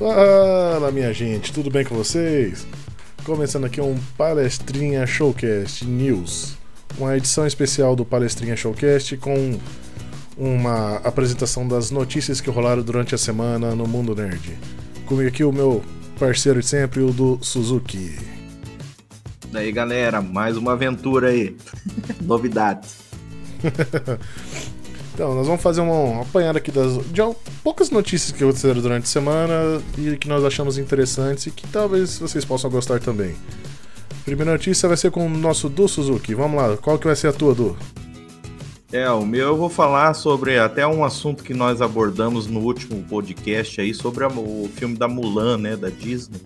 Fala, 0.00 0.90
minha 0.90 1.12
gente, 1.12 1.52
tudo 1.52 1.70
bem 1.70 1.84
com 1.84 1.94
vocês? 1.94 2.66
Começando 3.22 3.66
aqui 3.66 3.82
um 3.82 3.98
Palestrinha 4.16 5.06
Showcast 5.06 5.84
News, 5.84 6.56
uma 6.96 7.18
edição 7.18 7.46
especial 7.46 7.94
do 7.94 8.02
Palestrinha 8.02 8.56
Showcast 8.56 9.18
com 9.18 9.60
uma 10.38 10.96
apresentação 11.04 11.68
das 11.68 11.90
notícias 11.90 12.40
que 12.40 12.48
rolaram 12.48 12.82
durante 12.82 13.14
a 13.14 13.18
semana 13.18 13.74
no 13.74 13.86
mundo 13.86 14.16
nerd. 14.16 14.56
Comigo 15.04 15.28
aqui 15.28 15.44
o 15.44 15.52
meu 15.52 15.84
parceiro 16.18 16.60
de 16.60 16.66
sempre, 16.66 17.02
o 17.02 17.12
do 17.12 17.38
Suzuki. 17.42 18.16
Daí 19.52 19.70
galera, 19.70 20.22
mais 20.22 20.56
uma 20.56 20.72
aventura 20.72 21.28
aí. 21.28 21.54
Novidades. 22.24 22.96
Então, 25.20 25.34
nós 25.34 25.46
vamos 25.46 25.62
fazer 25.62 25.82
uma 25.82 26.22
apanhada 26.22 26.56
aqui 26.56 26.72
das 26.72 26.94
de 26.94 27.20
poucas 27.62 27.90
notícias 27.90 28.32
que 28.32 28.42
aconteceram 28.42 28.80
durante 28.80 29.02
a 29.02 29.06
semana 29.06 29.52
e 29.98 30.16
que 30.16 30.26
nós 30.26 30.42
achamos 30.42 30.78
interessantes 30.78 31.46
e 31.46 31.50
que 31.50 31.66
talvez 31.66 32.18
vocês 32.18 32.42
possam 32.42 32.70
gostar 32.70 33.00
também. 33.00 33.36
Primeira 34.24 34.52
notícia 34.52 34.88
vai 34.88 34.96
ser 34.96 35.10
com 35.10 35.26
o 35.26 35.28
nosso 35.28 35.68
Du 35.68 35.86
Suzuki. 35.86 36.34
Vamos 36.34 36.56
lá, 36.56 36.74
qual 36.78 36.98
que 36.98 37.06
vai 37.06 37.14
ser 37.14 37.28
a 37.28 37.34
tua, 37.34 37.54
Du? 37.54 37.76
É, 38.90 39.10
o 39.10 39.26
meu 39.26 39.48
eu 39.48 39.56
vou 39.58 39.68
falar 39.68 40.14
sobre 40.14 40.58
até 40.58 40.86
um 40.86 41.04
assunto 41.04 41.44
que 41.44 41.52
nós 41.52 41.82
abordamos 41.82 42.46
no 42.46 42.60
último 42.60 43.04
podcast 43.04 43.78
aí 43.78 43.92
sobre 43.92 44.24
a, 44.24 44.28
o 44.28 44.70
filme 44.74 44.96
da 44.96 45.06
Mulan, 45.06 45.58
né, 45.58 45.76
da 45.76 45.90
Disney. 45.90 46.40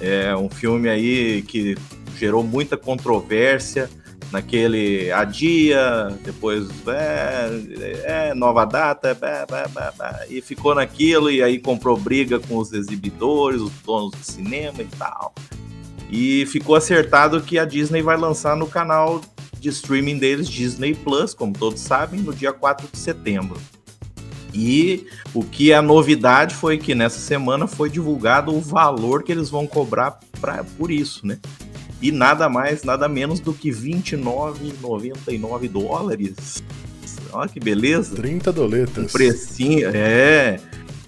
É 0.00 0.34
um 0.34 0.48
filme 0.48 0.88
aí 0.88 1.42
que 1.42 1.76
gerou 2.16 2.42
muita 2.42 2.78
controvérsia 2.78 3.90
naquele 4.30 5.10
adia, 5.10 6.16
depois 6.24 6.68
é, 6.86 8.30
é 8.30 8.34
nova 8.34 8.64
data, 8.64 9.14
bah, 9.14 9.46
bah, 9.96 10.20
e 10.28 10.40
ficou 10.40 10.74
naquilo, 10.74 11.30
e 11.30 11.42
aí 11.42 11.58
comprou 11.58 11.96
briga 11.96 12.38
com 12.38 12.58
os 12.58 12.72
exibidores, 12.72 13.60
os 13.60 13.72
donos 13.84 14.12
do 14.12 14.24
cinema 14.24 14.80
e 14.80 14.96
tal. 14.96 15.34
E 16.10 16.44
ficou 16.46 16.74
acertado 16.74 17.40
que 17.40 17.58
a 17.58 17.64
Disney 17.64 18.02
vai 18.02 18.16
lançar 18.16 18.56
no 18.56 18.66
canal 18.66 19.20
de 19.58 19.68
streaming 19.68 20.18
deles, 20.18 20.48
Disney 20.48 20.94
Plus, 20.94 21.34
como 21.34 21.52
todos 21.52 21.80
sabem, 21.80 22.20
no 22.20 22.32
dia 22.32 22.52
4 22.52 22.88
de 22.90 22.98
setembro. 22.98 23.60
E 24.52 25.06
o 25.32 25.44
que 25.44 25.70
é 25.70 25.80
novidade 25.80 26.54
foi 26.54 26.76
que 26.76 26.94
nessa 26.94 27.20
semana 27.20 27.68
foi 27.68 27.88
divulgado 27.88 28.52
o 28.52 28.60
valor 28.60 29.22
que 29.22 29.30
eles 29.30 29.48
vão 29.48 29.66
cobrar 29.66 30.18
pra, 30.40 30.64
por 30.64 30.90
isso, 30.90 31.24
né? 31.24 31.38
E 32.00 32.10
nada 32.10 32.48
mais, 32.48 32.82
nada 32.82 33.08
menos 33.08 33.40
do 33.40 33.52
que 33.52 33.70
29,99 33.70 35.68
dólares. 35.68 36.62
Olha 37.32 37.48
que 37.48 37.60
beleza. 37.60 38.16
30 38.16 38.52
doletas. 38.52 39.04
Um 39.04 39.06
precinho, 39.06 39.90
é. 39.94 40.58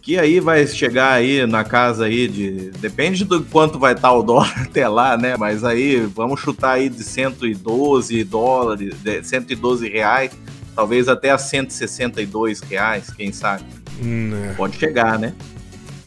Que 0.00 0.18
aí 0.18 0.40
vai 0.40 0.66
chegar 0.66 1.12
aí 1.12 1.46
na 1.46 1.62
casa 1.64 2.06
aí 2.06 2.26
de. 2.26 2.70
Depende 2.80 3.24
do 3.24 3.42
quanto 3.44 3.78
vai 3.78 3.92
estar 3.94 4.12
o 4.12 4.22
dólar 4.22 4.52
até 4.66 4.86
lá, 4.88 5.16
né? 5.16 5.36
Mas 5.36 5.64
aí 5.64 6.00
vamos 6.00 6.40
chutar 6.40 6.72
aí 6.72 6.88
de 6.88 7.04
112 7.04 8.24
dólares, 8.24 8.94
de 9.02 9.22
112 9.22 9.88
reais, 9.88 10.32
talvez 10.74 11.08
até 11.08 11.30
a 11.30 11.38
162 11.38 12.60
reais, 12.60 13.12
quem 13.12 13.32
sabe. 13.32 13.64
Hum, 14.02 14.32
é. 14.50 14.54
Pode 14.54 14.76
chegar, 14.76 15.18
né? 15.18 15.34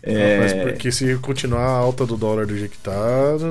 É... 0.06 0.39
Mas 0.39 0.53
porque 0.53 0.92
se 0.92 1.16
continuar 1.17 1.64
a 1.64 1.78
alta 1.78 2.06
do 2.06 2.16
dólar 2.16 2.45
do 2.45 2.56
jeito 2.56 2.72
que 2.72 2.78
tá, 2.78 2.94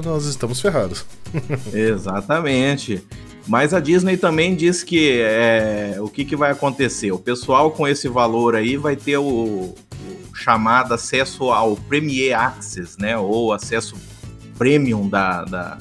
nós 0.05 0.25
estamos 0.25 0.61
ferrados. 0.61 1.05
Exatamente. 1.75 3.03
Mas 3.47 3.75
a 3.75 3.81
Disney 3.81 4.17
também 4.17 4.55
diz 4.55 4.83
que 4.83 5.21
é, 5.21 5.97
o 6.01 6.09
que, 6.09 6.25
que 6.25 6.37
vai 6.37 6.53
acontecer? 6.53 7.13
O 7.13 7.19
pessoal 7.19 7.71
com 7.73 7.87
esse 7.87 8.09
valor 8.09 8.55
aí 8.55 8.77
vai 8.77 8.97
ter 8.97 9.19
o, 9.19 9.25
o 9.25 9.75
chamado 10.35 10.95
acesso 10.95 11.51
ao 11.51 11.77
Premier 11.77 12.39
Access, 12.39 12.97
né? 12.99 13.19
Ou 13.19 13.53
acesso 13.53 13.97
premium 14.57 15.09
da, 15.09 15.45
da, 15.45 15.79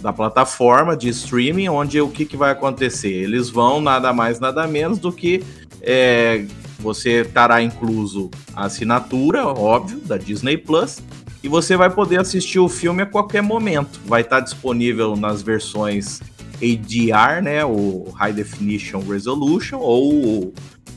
da 0.00 0.12
plataforma 0.12 0.96
de 0.96 1.08
streaming, 1.08 1.68
onde 1.68 2.00
o 2.00 2.08
que, 2.08 2.24
que 2.24 2.36
vai 2.36 2.52
acontecer? 2.52 3.12
Eles 3.12 3.50
vão 3.50 3.80
nada 3.80 4.12
mais, 4.12 4.40
nada 4.40 4.66
menos 4.66 4.98
do 4.98 5.12
que 5.12 5.42
é, 5.82 6.46
você 6.86 7.22
estará 7.22 7.60
incluso 7.60 8.30
a 8.54 8.66
assinatura, 8.66 9.44
óbvio, 9.44 9.98
da 9.98 10.16
Disney 10.16 10.56
Plus, 10.56 11.02
e 11.42 11.48
você 11.48 11.76
vai 11.76 11.90
poder 11.90 12.20
assistir 12.20 12.60
o 12.60 12.68
filme 12.68 13.02
a 13.02 13.06
qualquer 13.06 13.42
momento. 13.42 14.00
Vai 14.06 14.20
estar 14.20 14.38
disponível 14.38 15.16
nas 15.16 15.42
versões 15.42 16.20
HDR, 16.60 17.42
né, 17.42 17.64
o 17.64 18.08
High 18.14 18.32
Definition 18.32 19.00
Resolution, 19.00 19.78
ou 19.78 20.14
o, 20.14 20.54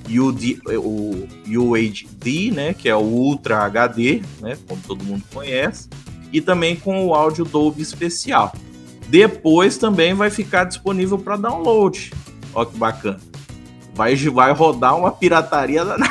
UD, 0.07 0.61
o 0.77 1.27
UHD, 1.47 2.51
né, 2.51 2.73
que 2.75 2.87
é 2.87 2.95
o 2.95 2.99
Ultra 3.01 3.65
HD, 3.65 4.21
né, 4.41 4.57
como 4.67 4.79
todo 4.85 5.03
mundo 5.03 5.23
conhece, 5.33 5.89
e 6.31 6.39
também 6.39 6.75
com 6.75 7.07
o 7.07 7.15
áudio 7.15 7.43
Dolby 7.43 7.81
especial. 7.81 8.53
Depois 9.07 9.75
também 9.79 10.13
vai 10.13 10.29
ficar 10.29 10.65
disponível 10.65 11.17
para 11.17 11.35
download. 11.35 12.13
Olha 12.53 12.67
que 12.67 12.77
bacana 12.77 13.28
vai, 13.99 14.15
vai 14.15 14.53
rodar 14.53 14.97
uma 14.97 15.11
pirataria 15.11 15.83
danada. 15.83 16.09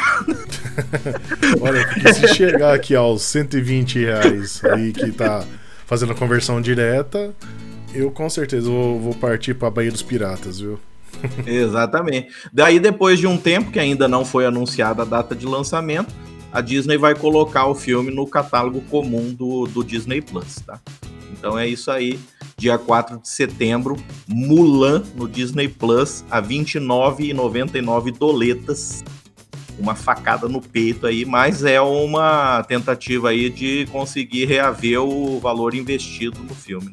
Olha, 1.59 2.13
se 2.13 2.29
chegar 2.35 2.75
aqui 2.75 2.95
aos 2.95 3.23
120 3.23 4.01
reais 4.01 4.63
aí 4.63 4.93
que 4.93 5.11
tá 5.11 5.43
fazendo 5.87 6.13
a 6.13 6.15
conversão 6.15 6.61
direta, 6.61 7.35
eu 7.95 8.11
com 8.11 8.29
certeza 8.29 8.69
vou, 8.69 9.01
vou 9.01 9.15
partir 9.15 9.55
para 9.55 9.69
a 9.69 9.71
Baía 9.71 9.91
dos 9.91 10.03
Piratas, 10.03 10.61
viu? 10.61 10.79
Exatamente. 11.47 12.29
Daí, 12.53 12.79
depois 12.79 13.19
de 13.19 13.27
um 13.27 13.39
tempo 13.39 13.71
que 13.71 13.79
ainda 13.79 14.07
não 14.07 14.23
foi 14.23 14.45
anunciada 14.45 15.01
a 15.01 15.07
data 15.07 15.35
de 15.35 15.47
lançamento, 15.47 16.15
a 16.53 16.61
Disney 16.61 16.99
vai 16.99 17.15
colocar 17.15 17.67
o 17.67 17.75
filme 17.75 18.11
no 18.11 18.27
catálogo 18.27 18.83
comum 18.83 19.33
do, 19.33 19.67
do 19.67 19.83
Disney 19.83 20.21
Plus, 20.21 20.57
tá? 20.57 20.79
Então 21.33 21.59
é 21.59 21.67
isso 21.67 21.91
aí 21.91 22.21
dia 22.59 22.77
4 22.77 23.19
de 23.19 23.29
setembro, 23.29 23.97
Mulan 24.27 25.05
no 25.15 25.29
Disney 25.29 25.69
Plus 25.69 26.25
a 26.29 26.41
R$ 26.41 26.49
29,99 26.49 28.19
doletas. 28.19 29.05
Uma 29.79 29.95
facada 29.95 30.49
no 30.49 30.61
peito 30.61 31.07
aí, 31.07 31.25
mas 31.25 31.65
é 31.65 31.81
uma 31.81 32.65
tentativa 32.65 33.29
aí 33.29 33.49
de 33.49 33.87
conseguir 33.93 34.47
reaver 34.47 35.01
o 35.01 35.39
valor 35.39 35.73
investido 35.73 36.43
no 36.43 36.53
filme. 36.53 36.93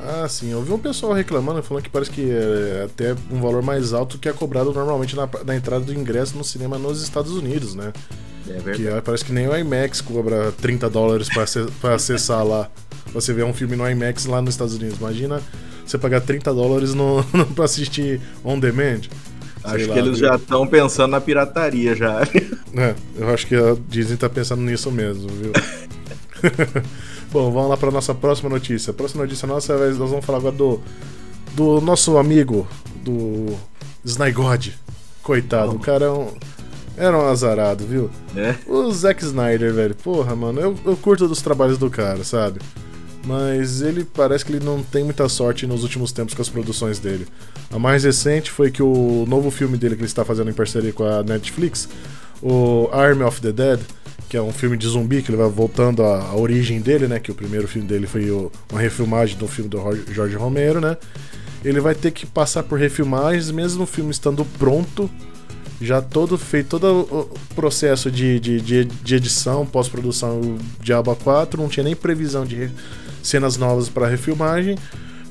Ah, 0.00 0.28
sim. 0.28 0.52
Eu 0.52 0.62
vi 0.62 0.72
um 0.72 0.78
pessoal 0.78 1.12
reclamando, 1.12 1.60
falando 1.62 1.82
que 1.82 1.90
parece 1.90 2.10
que 2.10 2.30
é 2.30 2.84
até 2.84 3.16
um 3.32 3.40
valor 3.40 3.62
mais 3.62 3.92
alto 3.92 4.16
que 4.16 4.28
é 4.28 4.32
cobrado 4.32 4.72
normalmente 4.72 5.16
na, 5.16 5.28
na 5.44 5.56
entrada 5.56 5.84
do 5.84 5.92
ingresso 5.92 6.36
no 6.36 6.44
cinema 6.44 6.78
nos 6.78 7.02
Estados 7.02 7.32
Unidos, 7.32 7.74
né? 7.74 7.92
É 8.48 8.58
verdade. 8.58 8.96
Que 8.96 9.02
parece 9.02 9.24
que 9.24 9.32
nem 9.32 9.48
o 9.48 9.56
IMAX 9.56 10.00
cobra 10.00 10.52
30 10.52 10.88
dólares 10.90 11.28
para 11.80 11.94
acessar 11.94 12.46
lá. 12.46 12.70
Você 13.14 13.32
vê 13.32 13.44
um 13.44 13.54
filme 13.54 13.76
no 13.76 13.88
IMAX 13.88 14.26
lá 14.26 14.42
nos 14.42 14.54
Estados 14.54 14.74
Unidos. 14.74 14.98
Imagina 14.98 15.40
você 15.86 15.96
pagar 15.96 16.20
30 16.20 16.52
dólares 16.52 16.92
no, 16.92 17.24
no, 17.32 17.46
pra 17.46 17.64
assistir 17.64 18.20
on 18.44 18.58
demand. 18.58 19.02
Acho 19.62 19.86
lá, 19.86 19.94
que 19.94 19.98
eles 19.98 20.18
viu? 20.18 20.28
já 20.28 20.34
estão 20.34 20.66
pensando 20.66 21.12
na 21.12 21.20
pirataria 21.20 21.94
já. 21.94 22.20
É, 22.76 22.92
eu 23.16 23.28
acho 23.32 23.46
que 23.46 23.54
a 23.54 23.76
Disney 23.88 24.16
tá 24.16 24.28
pensando 24.28 24.60
nisso 24.60 24.90
mesmo, 24.90 25.28
viu? 25.28 25.52
Bom, 27.30 27.52
vamos 27.52 27.70
lá 27.70 27.76
para 27.76 27.88
nossa 27.92 28.12
próxima 28.12 28.50
notícia. 28.50 28.90
A 28.90 28.94
próxima 28.94 29.22
notícia 29.22 29.46
nossa, 29.46 29.78
nós 29.78 29.96
vamos 29.96 30.24
falar 30.24 30.38
agora 30.38 30.56
do, 30.56 30.80
do 31.52 31.80
nosso 31.80 32.18
amigo, 32.18 32.66
do 32.96 33.56
Snygod. 34.04 34.74
Coitado, 35.22 35.70
oh. 35.70 35.76
o 35.76 35.78
cara 35.78 36.06
é 36.06 36.10
um, 36.10 36.32
era 36.96 37.16
um 37.16 37.28
azarado, 37.28 37.86
viu? 37.86 38.10
É. 38.34 38.56
O 38.66 38.90
Zack 38.90 39.22
Snyder, 39.24 39.72
velho, 39.72 39.94
porra, 39.94 40.34
mano, 40.34 40.60
eu, 40.60 40.76
eu 40.84 40.96
curto 40.96 41.28
dos 41.28 41.40
trabalhos 41.40 41.78
do 41.78 41.88
cara, 41.88 42.24
sabe? 42.24 42.60
Mas 43.24 43.80
ele 43.80 44.04
parece 44.04 44.44
que 44.44 44.52
ele 44.52 44.64
não 44.64 44.82
tem 44.82 45.02
muita 45.02 45.28
sorte 45.28 45.66
nos 45.66 45.82
últimos 45.82 46.12
tempos 46.12 46.34
com 46.34 46.42
as 46.42 46.48
produções 46.48 46.98
dele. 46.98 47.26
A 47.70 47.78
mais 47.78 48.04
recente 48.04 48.50
foi 48.50 48.70
que 48.70 48.82
o 48.82 49.24
novo 49.26 49.50
filme 49.50 49.76
dele 49.76 49.94
que 49.94 50.02
ele 50.02 50.06
está 50.06 50.24
fazendo 50.24 50.50
em 50.50 50.54
parceria 50.54 50.92
com 50.92 51.04
a 51.04 51.22
Netflix, 51.22 51.88
o 52.42 52.88
Army 52.92 53.22
of 53.22 53.40
the 53.40 53.52
Dead, 53.52 53.80
que 54.28 54.36
é 54.36 54.42
um 54.42 54.52
filme 54.52 54.76
de 54.76 54.86
zumbi 54.86 55.22
que 55.22 55.30
ele 55.30 55.38
vai 55.38 55.48
voltando 55.48 56.02
à, 56.02 56.30
à 56.30 56.36
origem 56.36 56.80
dele, 56.80 57.06
né? 57.06 57.18
Que 57.18 57.30
o 57.30 57.34
primeiro 57.34 57.68
filme 57.68 57.86
dele 57.86 58.06
foi 58.06 58.30
o, 58.30 58.50
uma 58.70 58.80
refilmagem 58.80 59.38
do 59.38 59.46
filme 59.46 59.70
do 59.70 59.78
Jorge 60.12 60.36
Romero, 60.36 60.80
né? 60.80 60.96
Ele 61.64 61.80
vai 61.80 61.94
ter 61.94 62.10
que 62.10 62.26
passar 62.26 62.62
por 62.62 62.78
refilmagens, 62.78 63.50
mesmo 63.50 63.84
o 63.84 63.86
filme 63.86 64.10
estando 64.10 64.44
pronto, 64.58 65.10
já 65.80 66.02
todo 66.02 66.36
feito, 66.36 66.78
todo 66.78 67.08
o 67.10 67.54
processo 67.54 68.10
de, 68.10 68.38
de, 68.38 68.60
de, 68.60 68.84
de 68.84 69.14
edição, 69.14 69.64
pós-produção 69.64 70.58
Diabo 70.80 71.14
4, 71.16 71.60
não 71.60 71.68
tinha 71.68 71.84
nem 71.84 71.96
previsão 71.96 72.44
de 72.44 72.70
cenas 73.24 73.56
novas 73.56 73.88
para 73.88 74.06
refilmagem, 74.06 74.78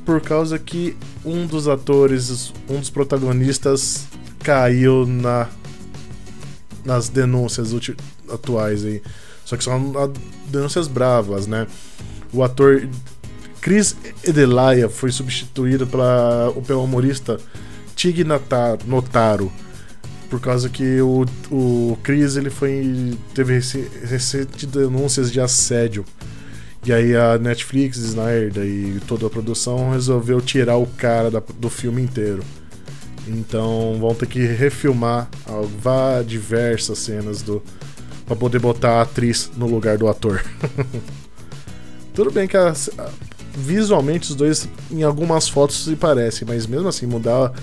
por 0.05 0.19
causa 0.19 0.59
que 0.59 0.97
um 1.23 1.45
dos 1.45 1.67
atores, 1.67 2.51
um 2.69 2.79
dos 2.79 2.89
protagonistas 2.89 4.05
caiu 4.39 5.05
na 5.05 5.47
nas 6.83 7.07
denúncias 7.07 7.73
atuais 8.29 8.83
aí. 8.83 9.01
Só 9.45 9.55
que 9.55 9.63
são 9.63 9.93
denúncias 10.47 10.89
bravas, 10.89 11.47
né? 11.47 11.65
O 12.33 12.43
ator 12.43 12.89
Chris 13.61 13.95
Edelia 14.21 14.89
foi 14.89 15.09
substituído 15.13 15.87
pela, 15.87 16.53
pelo 16.67 16.83
humorista 16.83 17.39
Tig 17.95 18.25
Notaro 18.85 19.49
por 20.33 20.41
causa 20.41 20.67
que 20.67 20.99
o, 20.99 21.25
o 21.51 21.95
Chris 22.01 22.35
ele 22.37 22.49
foi 22.49 23.15
teve 23.35 23.53
recente 23.53 24.65
denúncias 24.65 25.31
de 25.31 25.39
assédio. 25.39 26.03
E 26.85 26.91
aí 26.91 27.15
a 27.15 27.37
Netflix, 27.37 27.97
Snyder 27.97 28.63
e 28.63 28.99
toda 29.07 29.27
a 29.27 29.29
produção 29.29 29.91
resolveu 29.91 30.41
tirar 30.41 30.77
o 30.77 30.85
cara 30.85 31.31
da, 31.31 31.41
do 31.57 31.69
filme 31.69 32.01
inteiro. 32.01 32.43
Então 33.25 33.97
vão 33.99 34.13
ter 34.13 34.25
que 34.25 34.45
refilmar 34.45 35.29
diversas 36.25 36.99
cenas 36.99 37.41
do 37.41 37.63
para 38.25 38.35
poder 38.35 38.59
botar 38.59 38.99
a 38.99 39.01
atriz 39.01 39.51
no 39.55 39.67
lugar 39.67 39.97
do 39.97 40.07
ator. 40.07 40.43
Tudo 42.13 42.31
bem 42.31 42.47
que 42.47 42.57
a, 42.57 42.73
visualmente 43.55 44.29
os 44.29 44.35
dois 44.35 44.67
em 44.91 45.03
algumas 45.03 45.47
fotos 45.47 45.83
se 45.83 45.95
parecem, 45.95 46.47
mas 46.47 46.65
mesmo 46.65 46.87
assim 46.87 47.05
mudar 47.05 47.53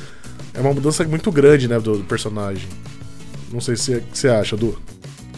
é 0.54 0.60
uma 0.60 0.72
mudança 0.72 1.04
muito 1.04 1.30
grande, 1.30 1.68
né, 1.68 1.78
do, 1.78 1.98
do 1.98 2.04
personagem. 2.04 2.68
Não 3.52 3.60
sei 3.60 3.76
se 3.76 4.02
você 4.12 4.28
acha, 4.28 4.56
Du. 4.56 4.78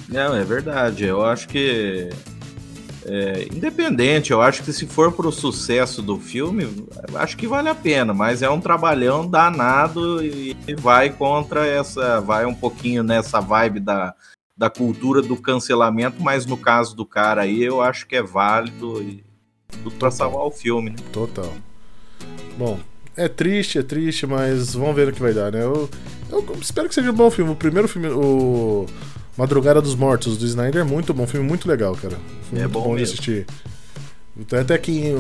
Não, 0.09 0.35
é 0.35 0.45
verdade. 0.45 1.05
Eu 1.05 1.25
acho 1.25 1.49
que 1.49 2.11
é, 3.05 3.49
independente, 3.53 4.31
eu 4.31 4.41
acho 4.41 4.63
que 4.63 4.73
se 4.73 4.87
for 4.87 5.13
pro 5.13 5.33
sucesso 5.33 6.01
do 6.01 6.19
filme, 6.19 6.87
acho 7.15 7.37
que 7.37 7.47
vale 7.47 7.69
a 7.69 7.75
pena, 7.75 8.15
mas 8.15 8.43
é 8.43 8.51
um 8.51 8.61
trabalhão 8.61 9.27
danado 9.29 10.25
e 10.25 10.57
vai 10.79 11.11
contra 11.11 11.67
essa, 11.67 12.21
vai 12.21 12.47
um 12.47 12.55
pouquinho 12.55 13.03
nessa 13.03 13.41
vibe 13.41 13.81
da, 13.81 14.15
da 14.57 14.71
cultura 14.71 15.21
do 15.21 15.37
cancelamento, 15.37 16.23
mas 16.23 16.47
no 16.47 16.57
caso 16.57 16.95
do 16.95 17.05
cara 17.05 17.43
aí, 17.43 17.63
eu 17.63 17.81
acho 17.81 18.07
que 18.07 18.17
é 18.17 18.23
válido 18.23 19.03
e 19.03 19.25
tudo 19.83 19.97
pra 19.97 20.11
salvar 20.11 20.45
o 20.45 20.51
filme, 20.51 20.91
né? 20.91 20.97
Total. 21.13 21.53
Bom, 22.57 22.79
é 23.17 23.29
triste, 23.29 23.79
é 23.79 23.83
triste, 23.83 24.27
mas 24.27 24.75
vamos 24.75 24.95
ver 24.95 25.09
o 25.09 25.13
que 25.13 25.21
vai 25.21 25.33
dar, 25.33 25.51
né? 25.51 25.63
Eu, 25.63 25.89
eu 26.31 26.57
espero 26.61 26.89
que 26.89 26.95
seja 26.95 27.11
um 27.11 27.15
bom 27.15 27.31
filme. 27.31 27.51
O 27.51 27.57
primeiro 27.57 27.89
filme, 27.89 28.09
o 28.09 28.87
Madrugada 29.37 29.81
dos 29.81 29.95
Mortos, 29.95 30.37
do 30.37 30.45
Snyder, 30.45 30.83
é 30.83 30.85
muito 30.85 31.15
bom. 31.15 31.27
Filme 31.27 31.47
muito 31.47 31.69
legal, 31.69 31.95
cara. 31.97 32.19
Filme 32.49 32.65
é 32.65 32.69
bom, 32.69 32.83
bom 32.83 32.97
de 32.97 33.03
assistir. 33.03 33.47
Então, 34.37 34.59
até 34.59 34.77
que 34.79 35.13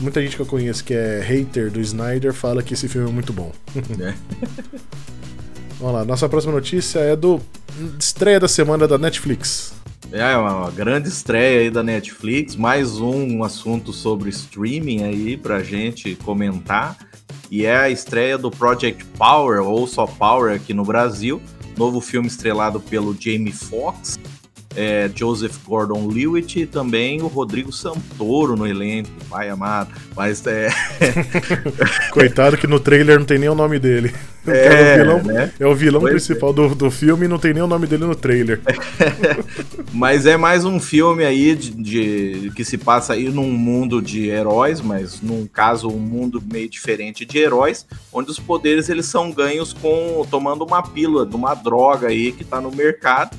muita 0.00 0.22
gente 0.22 0.36
que 0.36 0.42
eu 0.42 0.46
conheço 0.46 0.84
que 0.84 0.94
é 0.94 1.20
hater 1.20 1.70
do 1.70 1.80
Snyder 1.80 2.32
fala 2.32 2.62
que 2.62 2.74
esse 2.74 2.88
filme 2.88 3.08
é 3.08 3.12
muito 3.12 3.32
bom. 3.32 3.52
É. 4.00 4.14
Vamos 5.78 5.94
lá, 5.94 6.04
nossa 6.04 6.28
próxima 6.28 6.52
notícia 6.52 7.00
é 7.00 7.16
do 7.16 7.40
estreia 7.98 8.38
da 8.38 8.48
semana 8.48 8.86
da 8.86 8.96
Netflix. 8.96 9.74
É 10.12 10.36
uma 10.36 10.70
grande 10.70 11.08
estreia 11.08 11.60
aí 11.60 11.70
da 11.70 11.82
Netflix, 11.82 12.54
mais 12.54 13.00
um 13.00 13.42
assunto 13.42 13.92
sobre 13.92 14.30
streaming 14.30 15.02
aí 15.02 15.36
pra 15.36 15.62
gente 15.62 16.14
comentar. 16.16 16.96
E 17.50 17.66
é 17.66 17.76
a 17.76 17.90
estreia 17.90 18.38
do 18.38 18.50
Project 18.50 19.04
Power, 19.18 19.60
ou 19.62 19.86
só 19.86 20.06
Power 20.06 20.54
aqui 20.54 20.72
no 20.72 20.84
Brasil, 20.84 21.42
novo 21.76 22.00
filme 22.00 22.28
estrelado 22.28 22.80
pelo 22.80 23.14
Jamie 23.18 23.52
Foxx, 23.52 24.18
é, 24.76 25.10
Joseph 25.14 25.56
Gordon-Lewitt 25.66 26.60
e 26.60 26.66
também 26.66 27.22
o 27.22 27.26
Rodrigo 27.26 27.72
Santoro 27.72 28.56
no 28.56 28.66
elenco, 28.66 29.10
pai 29.28 29.48
amado. 29.48 29.90
Mas 30.16 30.44
é. 30.46 30.68
Coitado 32.10 32.56
que 32.56 32.66
no 32.66 32.80
trailer 32.80 33.18
não 33.18 33.26
tem 33.26 33.38
nem 33.38 33.48
o 33.48 33.54
nome 33.54 33.78
dele. 33.78 34.12
É, 34.46 34.66
é 34.66 35.00
o 35.00 35.04
vilão, 35.04 35.22
né? 35.22 35.52
é 35.58 35.66
o 35.66 35.74
vilão 35.74 36.02
principal 36.02 36.50
é. 36.50 36.52
do, 36.52 36.74
do 36.74 36.90
filme 36.90 37.24
e 37.24 37.28
não 37.28 37.38
tem 37.38 37.54
nem 37.54 37.62
o 37.62 37.66
nome 37.66 37.86
dele 37.86 38.04
no 38.04 38.14
trailer. 38.14 38.60
mas 39.90 40.26
é 40.26 40.36
mais 40.36 40.66
um 40.66 40.78
filme 40.78 41.24
aí 41.24 41.54
de, 41.54 41.70
de, 41.70 42.52
que 42.54 42.62
se 42.62 42.76
passa 42.76 43.14
aí 43.14 43.30
num 43.30 43.50
mundo 43.50 44.02
de 44.02 44.28
heróis, 44.28 44.82
mas 44.82 45.22
num 45.22 45.46
caso 45.46 45.88
um 45.88 45.98
mundo 45.98 46.42
meio 46.52 46.68
diferente 46.68 47.24
de 47.24 47.38
heróis, 47.38 47.86
onde 48.12 48.30
os 48.30 48.38
poderes 48.38 48.90
eles 48.90 49.06
são 49.06 49.32
ganhos 49.32 49.72
com 49.72 50.26
tomando 50.30 50.62
uma 50.62 50.82
pílula 50.82 51.24
de 51.24 51.34
uma 51.34 51.54
droga 51.54 52.08
aí 52.08 52.30
que 52.30 52.44
tá 52.44 52.60
no 52.60 52.70
mercado 52.70 53.34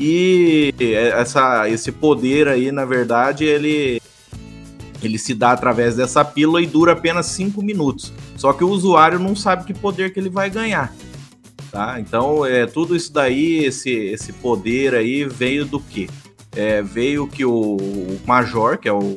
e 0.00 0.74
essa, 1.14 1.68
esse 1.68 1.92
poder 1.92 2.48
aí, 2.48 2.72
na 2.72 2.86
verdade, 2.86 3.44
ele, 3.44 4.00
ele 5.02 5.18
se 5.18 5.34
dá 5.34 5.52
através 5.52 5.94
dessa 5.94 6.24
pílula 6.24 6.62
e 6.62 6.66
dura 6.66 6.92
apenas 6.92 7.26
5 7.26 7.62
minutos. 7.62 8.10
Só 8.34 8.54
que 8.54 8.64
o 8.64 8.70
usuário 8.70 9.18
não 9.18 9.36
sabe 9.36 9.66
que 9.66 9.74
poder 9.74 10.14
que 10.14 10.18
ele 10.18 10.30
vai 10.30 10.48
ganhar. 10.48 10.90
Tá? 11.70 12.00
Então, 12.00 12.46
é, 12.46 12.64
tudo 12.64 12.96
isso 12.96 13.12
daí, 13.12 13.62
esse, 13.62 13.90
esse 13.90 14.32
poder 14.32 14.94
aí, 14.94 15.26
veio 15.26 15.66
do 15.66 15.78
quê? 15.78 16.08
É, 16.56 16.80
veio 16.80 17.26
que 17.28 17.44
o, 17.44 17.76
o 17.76 18.20
Major, 18.26 18.78
que 18.78 18.88
é 18.88 18.92
o, 18.92 19.14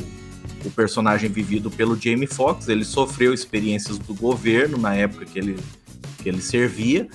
o 0.66 0.72
personagem 0.76 1.30
vivido 1.30 1.72
pelo 1.72 1.96
Jamie 1.96 2.28
Foxx, 2.28 2.68
ele 2.68 2.84
sofreu 2.84 3.34
experiências 3.34 3.98
do 3.98 4.14
governo 4.14 4.78
na 4.78 4.94
época 4.94 5.24
que 5.24 5.40
ele, 5.40 5.58
que 6.22 6.28
ele 6.28 6.42
servia 6.42 7.08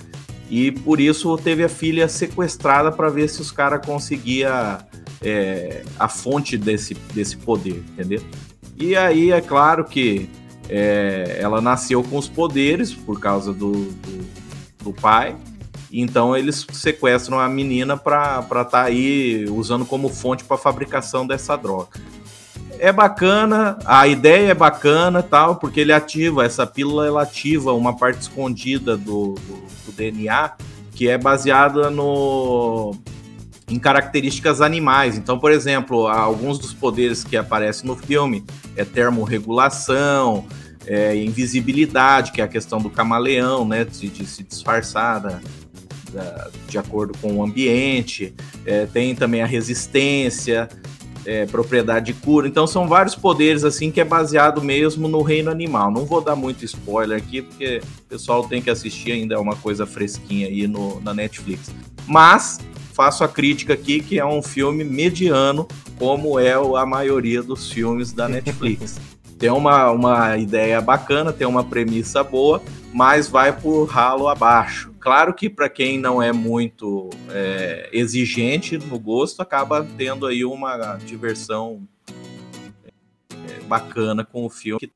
e 0.49 0.71
por 0.71 0.99
isso 0.99 1.37
teve 1.37 1.63
a 1.63 1.69
filha 1.69 2.07
sequestrada 2.07 2.91
para 2.91 3.09
ver 3.09 3.29
se 3.29 3.39
os 3.41 3.51
caras 3.51 3.85
conseguiam 3.85 4.79
é, 5.21 5.83
a 5.97 6.07
fonte 6.07 6.57
desse, 6.57 6.95
desse 7.13 7.37
poder, 7.37 7.83
entendeu? 7.91 8.21
E 8.77 8.95
aí 8.95 9.31
é 9.31 9.41
claro 9.41 9.85
que 9.85 10.29
é, 10.67 11.37
ela 11.39 11.61
nasceu 11.61 12.03
com 12.03 12.17
os 12.17 12.27
poderes 12.27 12.93
por 12.93 13.19
causa 13.19 13.53
do, 13.53 13.71
do, 13.71 14.25
do 14.83 14.93
pai. 14.93 15.35
Então 15.91 16.35
eles 16.35 16.65
sequestram 16.71 17.39
a 17.39 17.49
menina 17.49 17.97
para 17.97 18.39
estar 18.39 18.65
tá 18.65 18.83
aí 18.83 19.45
usando 19.49 19.85
como 19.85 20.09
fonte 20.09 20.43
para 20.43 20.57
fabricação 20.57 21.25
dessa 21.25 21.55
droga 21.55 21.89
é 22.79 22.91
bacana, 22.91 23.77
a 23.85 24.07
ideia 24.07 24.51
é 24.51 24.53
bacana 24.53 25.21
tal, 25.21 25.57
porque 25.57 25.81
ele 25.81 25.91
ativa, 25.91 26.45
essa 26.45 26.65
pílula 26.65 27.05
ela 27.05 27.23
ativa 27.23 27.73
uma 27.73 27.95
parte 27.95 28.21
escondida 28.21 28.95
do, 28.97 29.33
do, 29.35 29.85
do 29.85 29.91
DNA 29.91 30.53
que 30.95 31.07
é 31.07 31.17
baseada 31.17 31.89
no 31.89 32.93
em 33.69 33.77
características 33.77 34.61
animais. 34.61 35.15
Então, 35.17 35.37
por 35.37 35.51
exemplo, 35.51 36.07
alguns 36.07 36.57
dos 36.57 36.73
poderes 36.73 37.23
que 37.23 37.37
aparecem 37.37 37.85
no 37.85 37.95
filme 37.95 38.43
é 38.75 38.83
termorregulação, 38.83 40.45
é 40.85 41.15
invisibilidade, 41.15 42.31
que 42.31 42.41
é 42.41 42.43
a 42.43 42.47
questão 42.47 42.79
do 42.79 42.89
camaleão, 42.89 43.65
né, 43.65 43.85
de, 43.85 44.09
de 44.09 44.25
se 44.25 44.43
disfarçar 44.43 45.21
da, 45.21 45.39
da, 46.11 46.49
de 46.67 46.77
acordo 46.77 47.17
com 47.19 47.37
o 47.37 47.43
ambiente. 47.43 48.33
É, 48.65 48.87
tem 48.87 49.13
também 49.13 49.41
a 49.41 49.45
resistência, 49.45 50.67
é, 51.29 51.45
propriedade 51.45 52.07
de 52.07 52.13
cura. 52.13 52.47
Então 52.47 52.65
são 52.65 52.87
vários 52.87 53.13
poderes 53.13 53.63
assim 53.63 53.91
que 53.91 54.01
é 54.01 54.03
baseado 54.03 54.63
mesmo 54.63 55.07
no 55.07 55.21
reino 55.21 55.51
animal. 55.51 55.91
Não 55.91 56.03
vou 56.03 56.21
dar 56.21 56.35
muito 56.35 56.65
spoiler 56.65 57.19
aqui 57.19 57.43
porque 57.43 57.83
o 57.99 58.09
pessoal 58.09 58.43
tem 58.47 58.59
que 58.63 58.69
assistir 58.69 59.11
ainda 59.11 59.35
é 59.35 59.37
uma 59.37 59.55
coisa 59.55 59.85
fresquinha 59.85 60.47
aí 60.47 60.65
no, 60.65 60.99
na 61.01 61.13
Netflix. 61.13 61.71
Mas 62.07 62.59
faço 62.93 63.23
a 63.23 63.27
crítica 63.27 63.75
aqui 63.75 63.99
que 63.99 64.17
é 64.17 64.25
um 64.25 64.41
filme 64.41 64.83
mediano, 64.83 65.67
como 65.99 66.39
é 66.39 66.53
a 66.53 66.85
maioria 66.85 67.43
dos 67.43 67.71
filmes 67.71 68.11
da 68.11 68.27
Netflix. 68.27 68.99
tem 69.37 69.51
uma, 69.51 69.91
uma 69.91 70.35
ideia 70.35 70.81
bacana, 70.81 71.31
tem 71.31 71.45
uma 71.45 71.63
premissa 71.63 72.23
boa, 72.23 72.59
mas 72.91 73.27
vai 73.27 73.53
por 73.53 73.85
ralo 73.85 74.27
abaixo. 74.27 74.88
Claro 74.99 75.33
que 75.33 75.49
para 75.49 75.69
quem 75.69 75.97
não 75.97 76.21
é 76.21 76.31
muito 76.31 77.09
é, 77.29 77.89
exigente 77.93 78.77
no 78.77 78.99
gosto, 78.99 79.41
acaba 79.41 79.87
tendo 79.97 80.25
aí 80.25 80.43
uma 80.43 80.97
diversão 80.97 81.87
é, 83.31 83.61
bacana 83.63 84.25
com 84.25 84.45
o 84.45 84.49
filme 84.49 84.79
que 84.79 84.91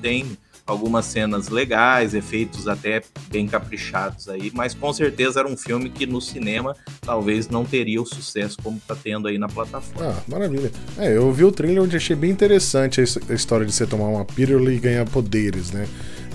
tem 0.00 0.36
algumas 0.66 1.06
cenas 1.06 1.48
legais, 1.48 2.14
efeitos 2.14 2.68
até 2.68 3.02
bem 3.28 3.46
caprichados 3.46 4.28
aí, 4.28 4.50
mas 4.54 4.74
com 4.74 4.92
certeza 4.92 5.40
era 5.40 5.48
um 5.48 5.56
filme 5.56 5.90
que 5.90 6.06
no 6.06 6.20
cinema 6.20 6.74
talvez 7.00 7.48
não 7.48 7.64
teria 7.64 8.00
o 8.00 8.06
sucesso 8.06 8.56
como 8.62 8.78
está 8.78 8.94
tendo 8.94 9.28
aí 9.28 9.38
na 9.38 9.48
plataforma. 9.48 10.10
Ah, 10.10 10.22
maravilha. 10.28 10.70
É, 10.98 11.16
eu 11.16 11.32
vi 11.32 11.44
o 11.44 11.52
trailer 11.52 11.82
onde 11.82 11.96
achei 11.96 12.16
bem 12.16 12.30
interessante 12.30 13.00
a 13.00 13.34
história 13.34 13.66
de 13.66 13.72
você 13.72 13.86
tomar 13.86 14.08
uma 14.08 14.24
pílula 14.24 14.72
e 14.72 14.78
ganhar 14.78 15.08
poderes, 15.08 15.72
né? 15.72 15.86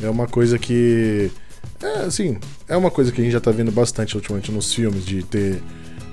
É 0.01 0.09
uma 0.09 0.27
coisa 0.27 0.59
que 0.59 1.31
é, 1.81 2.05
assim, 2.05 2.37
é 2.67 2.75
uma 2.75 2.89
coisa 2.89 3.11
que 3.11 3.21
a 3.21 3.23
gente 3.23 3.33
já 3.33 3.39
tá 3.39 3.51
vendo 3.51 3.71
bastante 3.71 4.15
ultimamente 4.15 4.51
nos 4.51 4.73
filmes, 4.73 5.05
de 5.05 5.23
ter 5.23 5.61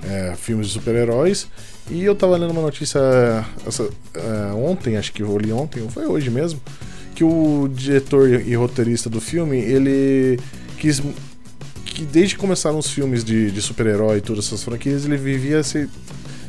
é, 0.03 0.35
filmes 0.35 0.67
de 0.67 0.73
super-heróis. 0.73 1.47
E 1.89 2.03
eu 2.03 2.15
tava 2.15 2.37
lendo 2.37 2.51
uma 2.51 2.61
notícia 2.61 2.99
essa, 3.65 3.89
é, 4.13 4.53
ontem, 4.53 4.97
acho 4.97 5.11
que 5.11 5.23
eu 5.23 5.37
li 5.37 5.51
ontem, 5.51 5.81
ou 5.81 5.89
foi 5.89 6.05
hoje 6.05 6.29
mesmo, 6.29 6.61
que 7.15 7.23
o 7.23 7.67
diretor 7.73 8.29
e 8.29 8.55
roteirista 8.55 9.09
do 9.09 9.19
filme, 9.19 9.57
ele 9.57 10.39
quis. 10.77 11.01
que 11.85 12.03
desde 12.05 12.35
que 12.35 12.41
começaram 12.41 12.77
os 12.77 12.89
filmes 12.89 13.23
de, 13.23 13.51
de 13.51 13.61
super-herói 13.61 14.17
e 14.17 14.21
todas 14.21 14.45
essas 14.45 14.63
franquias, 14.63 15.05
ele 15.05 15.17
vivia 15.17 15.63
se, 15.63 15.89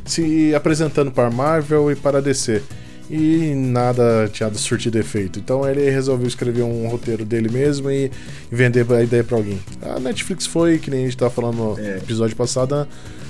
se 0.04 0.54
apresentando 0.54 1.10
para 1.10 1.30
Marvel 1.30 1.90
e 1.90 1.96
para 1.96 2.20
DC 2.20 2.62
e 3.10 3.54
nada 3.54 4.28
tinha 4.32 4.52
surtido 4.54 4.98
efeito. 4.98 5.38
Então 5.38 5.68
ele 5.68 5.88
resolveu 5.90 6.26
escrever 6.26 6.62
um 6.62 6.88
roteiro 6.88 7.24
dele 7.24 7.48
mesmo 7.48 7.90
e 7.90 8.10
vender 8.50 8.90
a 8.92 9.02
ideia 9.02 9.22
para 9.22 9.36
alguém. 9.36 9.60
A 9.82 9.98
Netflix 10.00 10.46
foi, 10.46 10.78
que 10.78 10.90
nem 10.90 11.02
a 11.02 11.04
gente 11.04 11.16
tava 11.16 11.30
falando 11.30 11.56
no 11.56 11.78
é. 11.78 11.98
episódio 11.98 12.36
passado, 12.36 12.86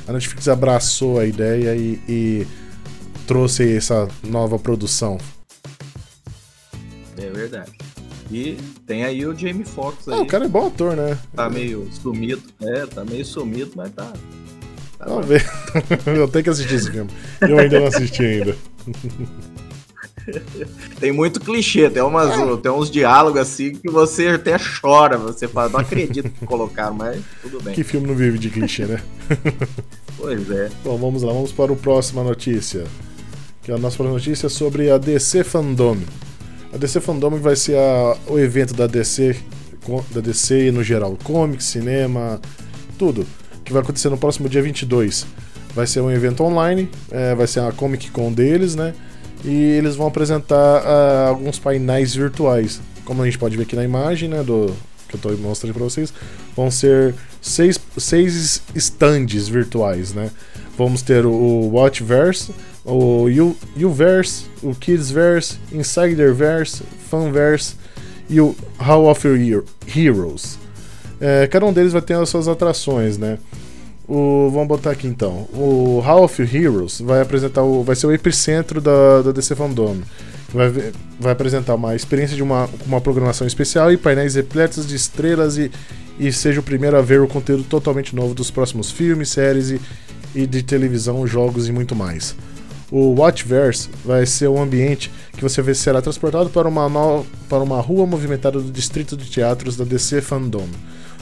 a 0.07 0.13
Netflix 0.13 0.49
abraçou 0.49 1.19
a 1.19 1.27
ideia 1.27 1.75
e, 1.75 2.01
e 2.09 2.47
trouxe 3.27 3.77
essa 3.77 4.09
nova 4.23 4.59
produção. 4.59 5.19
É 7.19 7.31
verdade. 7.31 7.73
E 8.31 8.57
tem 8.87 9.05
aí 9.05 9.25
o 9.25 9.37
Jamie 9.37 9.65
Foxx 9.65 10.09
aí. 10.09 10.15
Ah, 10.15 10.23
o 10.23 10.27
cara 10.27 10.47
é 10.47 10.49
bom 10.49 10.67
ator, 10.67 10.97
né? 10.97 11.17
Tá 11.35 11.49
meio 11.49 11.89
sumido. 11.93 12.43
É, 12.61 12.87
tá 12.87 13.05
meio 13.05 13.25
sumido, 13.25 13.73
mas 13.77 13.91
tá. 13.93 14.13
tá 14.99 15.07
Vamos 15.07 15.27
ver. 15.27 15.45
eu 16.07 16.29
tenho 16.29 16.45
que 16.45 16.51
assistir 16.51 16.75
esse 16.75 16.91
filme. 16.91 17.11
Eu 17.41 17.59
ainda 17.59 17.81
não 17.81 17.87
assisti 17.87 18.23
ainda. 18.25 18.57
tem 20.99 21.13
muito 21.13 21.41
clichê, 21.41 21.89
tem, 21.89 22.03
umas, 22.03 22.31
é. 22.31 22.57
tem 22.57 22.71
uns 22.71 22.91
diálogos 22.91 23.41
assim 23.41 23.73
que 23.73 23.91
você 23.91 24.29
até 24.29 24.57
chora. 24.59 25.17
Você 25.19 25.47
fala, 25.47 25.69
não 25.69 25.81
acredito 25.81 26.29
que 26.31 26.47
colocaram, 26.47 26.95
mas 26.95 27.23
tudo 27.43 27.63
bem. 27.63 27.75
Que 27.75 27.85
filme 27.85 28.07
não 28.07 28.15
vive 28.15 28.39
de 28.39 28.51
clichê, 28.51 28.85
né? 28.85 29.01
pois 30.19 30.51
é. 30.51 30.71
Bom, 30.85 30.97
vamos 30.97 31.23
lá, 31.23 31.33
vamos 31.33 31.53
para 31.53 31.73
a 31.73 31.77
próxima 31.77 32.23
notícia. 32.23 32.85
Que 33.63 33.73
é 33.73 33.75
a 33.75 33.79
nossa 33.79 33.97
próxima 33.97 34.19
notícia 34.19 34.47
é 34.47 34.51
sobre 34.51 34.91
a 34.91 34.99
DC 34.99 35.45
Fandom. 35.45 35.99
A 36.73 36.77
DC 36.77 37.01
Fandom 37.01 37.31
vai 37.39 37.57
ser 37.57 37.77
a, 37.77 38.17
o 38.29 38.39
evento 38.39 38.75
da 38.75 38.87
DC, 38.87 39.37
da 40.11 40.21
DC 40.21 40.71
no 40.73 40.83
geral, 40.83 41.17
comics, 41.23 41.67
cinema, 41.67 42.41
tudo, 42.99 43.27
que 43.65 43.73
vai 43.73 43.83
acontecer 43.83 44.09
no 44.09 44.19
próximo 44.19 44.49
dia 44.49 44.63
22. 44.63 45.27
Vai 45.75 45.87
ser 45.87 46.01
um 46.01 46.11
evento 46.11 46.43
online, 46.43 46.89
é, 47.11 47.35
vai 47.35 47.47
ser 47.47 47.61
a 47.61 47.71
Comic 47.71 48.11
Con 48.11 48.33
deles, 48.33 48.75
né? 48.75 48.95
E 49.45 49.55
eles 49.55 49.97
vão 49.97 50.07
apresentar 50.07 50.83
uh, 50.83 51.29
alguns 51.29 51.59
painéis 51.59 52.15
virtuais. 52.15 52.81
Como 53.05 53.23
a 53.23 53.25
gente 53.25 53.39
pode 53.39 53.57
ver 53.57 53.63
aqui 53.63 53.77
na 53.77 53.85
imagem, 53.85 54.29
né, 54.29 54.43
do 54.43 54.75
que 55.09 55.15
eu 55.15 55.19
estou 55.19 55.37
mostrando 55.39 55.73
para 55.73 55.85
vocês, 55.85 56.13
vão 56.57 56.71
ser 56.71 57.15
seis, 57.41 57.79
seis 57.97 58.63
stands 58.75 59.49
virtuais, 59.49 60.13
né? 60.13 60.31
Vamos 60.77 61.01
ter 61.03 61.25
o 61.25 61.71
Watchverse, 61.73 62.53
o 62.85 63.27
Uverse, 63.77 64.47
o 64.63 64.75
Kidsverse, 64.75 65.59
Insiderverse, 65.73 66.83
Fanverse 67.09 67.75
e 68.29 68.41
o 68.41 68.55
Hall 68.79 69.09
of 69.09 69.27
Heroes. 69.97 70.59
É, 71.21 71.47
cada 71.47 71.65
um 71.65 71.73
deles 71.73 71.93
vai 71.93 72.03
ter 72.03 72.15
as 72.15 72.29
suas 72.29 72.47
atrações, 72.47 73.17
né? 73.17 73.39
O, 74.09 74.49
vamos 74.51 74.69
botar 74.69 74.93
aqui 74.93 75.07
então. 75.07 75.49
O 75.53 76.01
Hall 76.01 76.25
of 76.25 76.43
Heroes 76.43 77.01
vai 77.01 77.21
apresentar 77.21 77.63
o, 77.63 77.83
vai 77.83 77.97
ser 77.97 78.07
o 78.07 78.13
epicentro 78.13 78.81
da, 78.81 79.23
da 79.23 79.33
DC 79.33 79.55
Fandom. 79.57 79.97
Vai, 80.55 80.71
vai 81.19 81.33
apresentar 81.33 81.75
uma 81.75 81.97
experiência 81.97 82.37
de 82.37 82.43
uma, 82.43 82.69
uma 82.87 83.01
programação 83.01 83.47
especial 83.47 83.93
e 83.93 83.97
painéis 83.97 84.37
repletos 84.37 84.87
de 84.87 84.95
estrelas 84.95 85.59
e, 85.59 85.73
e 86.21 86.31
seja 86.31 86.61
o 86.61 86.63
primeiro 86.63 86.97
a 86.97 87.03
ver 87.03 87.21
o 87.21 87.27
conteúdo 87.27 87.65
totalmente 87.65 88.15
novo 88.15 88.33
dos 88.33 88.51
próximos 88.51 88.93
filmes, 88.93 89.31
séries 89.31 89.71
e, 89.71 89.81
e 90.35 90.47
de 90.47 90.63
televisão, 90.63 91.27
jogos 91.27 91.69
e 91.69 91.73
muito 91.73 91.97
mais. 91.97 92.37
O 92.93 93.17
Watchverse 93.17 93.89
vai 94.05 94.25
ser 94.25 94.49
um 94.49 94.63
ambiente 94.63 95.11
que 95.37 95.43
você 95.43 95.75
será 95.75 96.01
transportado 96.01 96.49
para 96.51 96.69
uma, 96.69 96.89
no... 96.89 97.27
para 97.49 97.59
uma 97.59 97.81
rua 97.81 98.07
movimentada 98.07 98.61
do 98.61 98.71
distrito 98.71 99.17
de 99.17 99.29
teatros 99.29 99.77
da 99.77 99.85
DC 99.85 100.21
Fandom. 100.21 100.69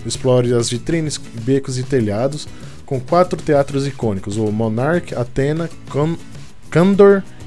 Explore 0.04 0.52
as 0.52 0.68
vitrines, 0.68 1.16
becos 1.16 1.78
e 1.78 1.82
telhados 1.82 2.46
com 2.86 3.00
quatro 3.00 3.40
teatros 3.40 3.86
icônicos: 3.86 4.36
o 4.36 4.50
Monarch, 4.50 5.14
Athena, 5.14 5.68
Con 5.90 6.16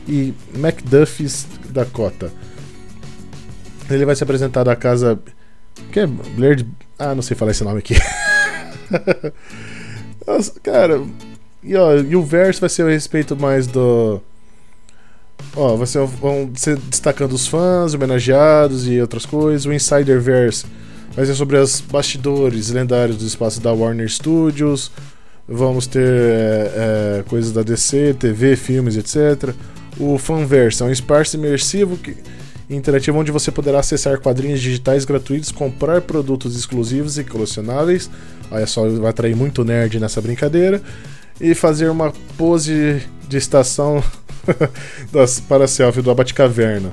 e 0.07 0.33
Macduff's 0.57 1.47
Dakota. 1.69 2.31
Ele 3.89 4.05
vai 4.05 4.15
se 4.15 4.23
apresentar 4.23 4.63
da 4.63 4.75
casa. 4.75 5.19
Que 5.91 6.01
é 6.01 6.07
Blair 6.07 6.65
Ah, 6.97 7.13
não 7.13 7.21
sei 7.21 7.35
falar 7.35 7.51
esse 7.51 7.63
nome 7.63 7.79
aqui. 7.79 7.95
Nossa, 10.25 10.59
cara, 10.59 11.01
e, 11.63 11.75
ó, 11.75 11.95
e 11.95 12.15
o 12.15 12.23
verso 12.23 12.61
vai 12.61 12.69
ser 12.69 12.83
a 12.83 12.89
respeito 12.89 13.35
mais 13.35 13.67
do. 13.67 14.21
Ó, 15.55 15.75
vai 15.75 15.87
ser, 15.87 16.05
vão 16.05 16.51
ser 16.55 16.77
destacando 16.77 17.33
os 17.33 17.47
fãs, 17.47 17.93
homenageados 17.93 18.87
e 18.87 18.99
outras 18.99 19.25
coisas. 19.25 19.65
O 19.65 19.73
Insider 19.73 20.19
Verse 20.19 20.65
vai 21.13 21.25
ser 21.25 21.35
sobre 21.35 21.57
os 21.57 21.81
bastidores 21.81 22.69
lendários 22.69 23.17
do 23.17 23.25
espaço 23.25 23.59
da 23.59 23.73
Warner 23.73 24.09
Studios. 24.09 24.91
Vamos 25.47 25.87
ter 25.87 26.03
é, 26.03 27.19
é, 27.19 27.23
coisas 27.27 27.53
da 27.53 27.63
DC, 27.63 28.15
TV, 28.19 28.55
filmes, 28.55 28.97
etc. 28.97 29.53
O 29.97 30.17
Fanverse 30.17 30.83
é 30.83 30.85
um 30.85 30.91
espaço 30.91 31.37
imersivo 31.37 31.95
que, 31.95 32.17
interativo 32.69 33.17
onde 33.17 33.31
você 33.31 33.49
poderá 33.49 33.79
acessar 33.79 34.19
quadrinhos 34.19 34.59
digitais 34.59 35.05
gratuitos, 35.05 35.51
comprar 35.51 36.01
produtos 36.01 36.57
exclusivos 36.57 37.17
e 37.17 37.23
colecionáveis. 37.23 38.09
Aí 38.51 38.67
só 38.67 38.87
vai 38.89 39.09
atrair 39.09 39.35
muito 39.35 39.63
nerd 39.63 39.99
nessa 39.99 40.19
brincadeira 40.21 40.81
e 41.39 41.55
fazer 41.55 41.89
uma 41.89 42.11
pose 42.37 43.01
de 43.27 43.37
estação 43.37 44.03
das, 45.11 45.39
para 45.39 45.65
selfie 45.67 46.01
do 46.01 46.13
Batcaverna. 46.13 46.91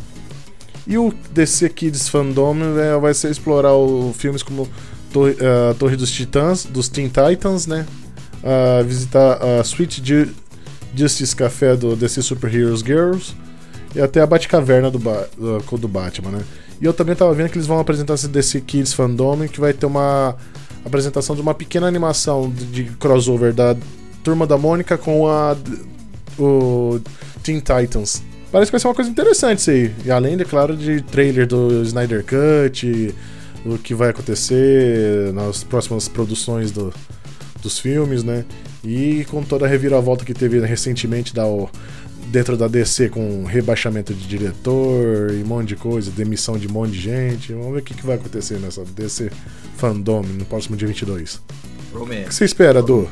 E 0.86 0.96
o 0.98 1.12
DC 1.32 1.70
Kids 1.70 2.08
Fandom 2.08 2.54
né, 2.54 2.96
vai 3.00 3.14
ser 3.14 3.30
explorar 3.30 3.74
o, 3.74 4.12
filmes 4.12 4.42
como 4.42 4.68
Torre, 5.12 5.32
uh, 5.32 5.74
Torre 5.78 5.96
dos 5.96 6.10
Titãs, 6.10 6.64
dos 6.64 6.88
Teen 6.88 7.08
Titans, 7.08 7.66
né? 7.66 7.86
Uh, 8.44 8.84
visitar 8.84 9.38
a 9.42 9.62
Sweet 9.62 10.02
Justice 10.94 11.34
Café 11.34 11.74
do 11.74 11.96
DC 11.96 12.20
Super 12.20 12.54
Heroes 12.54 12.82
Girls 12.82 13.34
e 13.94 14.00
até 14.00 14.20
a 14.20 14.26
Batcaverna 14.26 14.90
do, 14.90 14.98
ba 14.98 15.26
do, 15.36 15.78
do 15.78 15.88
Batman, 15.88 16.30
né? 16.30 16.44
E 16.80 16.84
eu 16.84 16.92
também 16.92 17.16
tava 17.16 17.32
vendo 17.32 17.48
que 17.48 17.56
eles 17.56 17.66
vão 17.66 17.78
apresentar 17.78 18.14
esse 18.14 18.28
DC 18.28 18.60
Kids 18.60 18.92
Fandom, 18.92 19.48
que 19.48 19.60
vai 19.60 19.72
ter 19.72 19.86
uma 19.86 20.36
apresentação 20.84 21.34
de 21.34 21.40
uma 21.40 21.54
pequena 21.54 21.86
animação 21.86 22.50
de, 22.50 22.66
de 22.66 22.84
crossover 22.96 23.54
da 23.54 23.74
Turma 24.22 24.46
da 24.46 24.58
Mônica 24.58 24.98
com 24.98 25.28
a 25.28 25.56
o 26.38 27.00
Teen 27.42 27.60
Titans. 27.60 28.22
Parece 28.50 28.70
que 28.70 28.72
vai 28.72 28.80
ser 28.80 28.88
uma 28.88 28.94
coisa 28.94 29.10
interessante 29.10 29.58
isso 29.58 29.70
aí. 29.70 29.92
E 30.04 30.10
além, 30.10 30.38
é 30.38 30.44
claro, 30.44 30.76
de 30.76 31.00
trailer 31.00 31.46
do 31.46 31.82
Snyder 31.82 32.24
Cut, 32.24 33.14
o 33.64 33.78
que 33.78 33.94
vai 33.94 34.10
acontecer 34.10 35.32
nas 35.32 35.64
próximas 35.64 36.08
produções 36.08 36.70
do, 36.70 36.92
dos 37.64 37.78
filmes, 37.78 38.22
né? 38.22 38.44
E 38.84 39.26
com 39.30 39.42
toda 39.42 39.66
a 39.66 39.68
reviravolta 39.68 40.24
que 40.24 40.32
teve 40.32 40.60
recentemente 40.60 41.34
da, 41.34 41.44
dentro 42.26 42.56
da 42.56 42.68
DC 42.68 43.08
com 43.08 43.44
rebaixamento 43.44 44.14
de 44.14 44.26
diretor 44.28 45.32
e 45.32 45.42
um 45.42 45.46
monte 45.46 45.68
de 45.68 45.76
coisa, 45.76 46.10
demissão 46.10 46.56
de 46.56 46.68
um 46.68 46.72
monte 46.72 46.92
de 46.92 47.00
gente. 47.00 47.52
Vamos 47.52 47.72
ver 47.72 47.80
o 47.80 47.82
que, 47.82 47.94
que 47.94 48.06
vai 48.06 48.16
acontecer 48.16 48.58
nessa 48.58 48.84
DC 48.84 49.30
Fandom 49.76 50.22
no 50.22 50.44
próximo 50.44 50.76
dia 50.76 50.86
22. 50.86 51.42
Promete. 51.90 52.26
O 52.26 52.28
que 52.28 52.34
você 52.34 52.44
espera, 52.44 52.82
Du? 52.82 53.08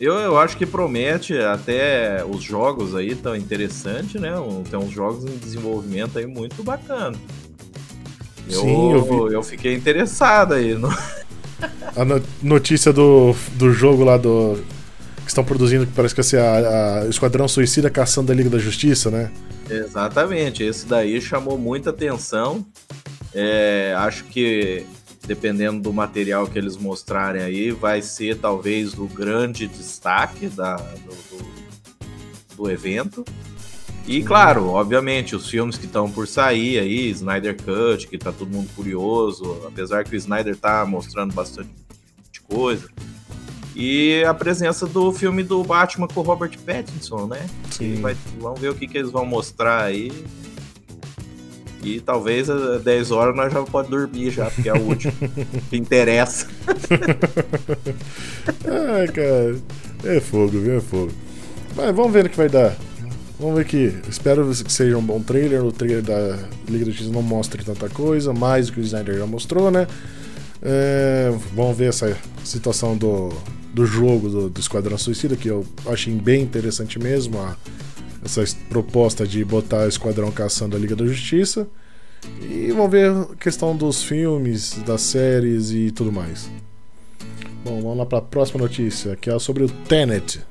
Eu, 0.00 0.14
eu 0.14 0.38
acho 0.38 0.56
que 0.56 0.64
promete, 0.64 1.36
até 1.36 2.24
os 2.24 2.42
jogos 2.42 2.94
aí 2.94 3.14
tão 3.14 3.36
interessantes, 3.36 4.18
né? 4.18 4.32
Tem 4.70 4.78
uns 4.78 4.90
jogos 4.90 5.24
em 5.26 5.36
desenvolvimento 5.36 6.18
aí 6.18 6.26
muito 6.26 6.62
bacana. 6.62 7.18
Eu, 8.48 8.60
Sim, 8.62 8.92
eu, 8.92 9.04
vi... 9.28 9.34
eu 9.34 9.42
fiquei 9.42 9.74
interessado 9.74 10.54
aí. 10.54 10.74
No... 10.74 10.88
A 11.96 12.04
notícia 12.42 12.92
do, 12.92 13.34
do 13.54 13.72
jogo 13.72 14.04
lá 14.04 14.16
do. 14.16 14.58
Que 15.24 15.28
estão 15.28 15.44
produzindo, 15.44 15.86
que 15.86 15.92
parece 15.92 16.14
que 16.14 16.20
vai 16.20 16.28
ser 16.28 16.40
a, 16.40 17.02
a 17.02 17.06
Esquadrão 17.08 17.46
Suicida 17.46 17.88
caçando 17.90 18.32
a 18.32 18.34
Liga 18.34 18.50
da 18.50 18.58
Justiça, 18.58 19.10
né? 19.10 19.30
Exatamente, 19.68 20.64
esse 20.64 20.86
daí 20.86 21.20
chamou 21.20 21.56
muita 21.56 21.90
atenção. 21.90 22.66
É, 23.32 23.94
acho 23.96 24.24
que 24.24 24.84
dependendo 25.26 25.80
do 25.80 25.92
material 25.92 26.46
que 26.46 26.58
eles 26.58 26.76
mostrarem 26.76 27.42
aí, 27.42 27.70
vai 27.70 28.02
ser 28.02 28.38
talvez 28.38 28.94
o 28.98 29.06
grande 29.06 29.68
destaque 29.68 30.48
da, 30.48 30.74
do, 30.74 31.36
do, 31.36 32.56
do 32.56 32.70
evento. 32.70 33.24
E 34.10 34.24
claro, 34.24 34.70
obviamente, 34.70 35.36
os 35.36 35.48
filmes 35.48 35.78
que 35.78 35.86
estão 35.86 36.10
por 36.10 36.26
sair 36.26 36.80
aí, 36.80 37.10
Snyder 37.10 37.56
Cut, 37.56 38.08
que 38.08 38.18
tá 38.18 38.32
todo 38.32 38.50
mundo 38.50 38.68
curioso, 38.74 39.62
apesar 39.64 40.02
que 40.02 40.16
o 40.16 40.18
Snyder 40.18 40.56
tá 40.56 40.84
mostrando 40.84 41.32
bastante 41.32 41.70
coisa. 42.48 42.88
E 43.76 44.24
a 44.24 44.34
presença 44.34 44.84
do 44.84 45.12
filme 45.12 45.44
do 45.44 45.62
Batman 45.62 46.08
com 46.08 46.18
o 46.18 46.24
Robert 46.24 46.58
Pattinson, 46.66 47.28
né? 47.28 47.46
Sim. 47.70 48.00
Vai, 48.00 48.16
vamos 48.40 48.58
ver 48.58 48.70
o 48.70 48.74
que, 48.74 48.88
que 48.88 48.98
eles 48.98 49.12
vão 49.12 49.24
mostrar 49.24 49.84
aí. 49.84 50.10
E 51.84 52.00
talvez 52.00 52.50
às 52.50 52.82
10 52.82 53.12
horas 53.12 53.36
nós 53.36 53.52
já 53.52 53.62
pode 53.62 53.90
dormir 53.90 54.32
já, 54.32 54.50
porque 54.50 54.68
é 54.68 54.74
o 54.74 54.80
último 54.80 55.14
que 55.70 55.76
interessa. 55.76 56.48
Ai, 58.66 59.06
cara. 59.06 59.56
É 60.02 60.18
fogo, 60.18 60.58
viu? 60.58 60.78
É 60.78 60.80
fogo. 60.80 61.12
Mas 61.76 61.94
vamos 61.94 62.12
ver 62.12 62.26
o 62.26 62.28
que 62.28 62.36
vai 62.36 62.48
dar. 62.48 62.76
Vamos 63.40 63.56
ver 63.56 63.64
que. 63.64 63.94
Espero 64.06 64.46
que 64.46 64.70
seja 64.70 64.98
um 64.98 65.02
bom 65.02 65.18
trailer. 65.20 65.64
O 65.64 65.72
trailer 65.72 66.02
da 66.02 66.38
Liga 66.68 66.84
da 66.84 66.90
Justiça 66.90 67.10
não 67.10 67.22
mostre 67.22 67.64
tanta 67.64 67.88
coisa, 67.88 68.34
mais 68.34 68.66
do 68.66 68.74
que 68.74 68.80
o 68.80 68.82
Snyder 68.82 69.16
já 69.16 69.26
mostrou, 69.26 69.70
né? 69.70 69.86
É, 70.62 71.32
vamos 71.54 71.74
ver 71.74 71.88
essa 71.88 72.14
situação 72.44 72.94
do, 72.98 73.30
do 73.72 73.86
jogo 73.86 74.28
do, 74.28 74.50
do 74.50 74.60
Esquadrão 74.60 74.98
Suicida, 74.98 75.36
que 75.36 75.48
eu 75.48 75.64
achei 75.86 76.12
bem 76.12 76.42
interessante 76.42 76.98
mesmo. 76.98 77.38
A, 77.38 77.56
essa 78.22 78.44
proposta 78.68 79.26
de 79.26 79.42
botar 79.42 79.86
o 79.86 79.88
Esquadrão 79.88 80.30
caçando 80.30 80.76
a 80.76 80.78
Liga 80.78 80.94
da 80.94 81.06
Justiça. 81.06 81.66
E 82.42 82.70
vamos 82.72 82.90
ver 82.90 83.10
a 83.10 83.24
questão 83.36 83.74
dos 83.74 84.02
filmes, 84.02 84.74
das 84.84 85.00
séries 85.00 85.70
e 85.70 85.90
tudo 85.90 86.12
mais. 86.12 86.50
Bom, 87.64 87.80
vamos 87.80 87.96
lá 87.96 88.04
para 88.04 88.18
a 88.18 88.22
próxima 88.22 88.60
notícia, 88.60 89.16
que 89.16 89.30
é 89.30 89.38
sobre 89.38 89.64
o 89.64 89.68
Tenet. 89.68 90.49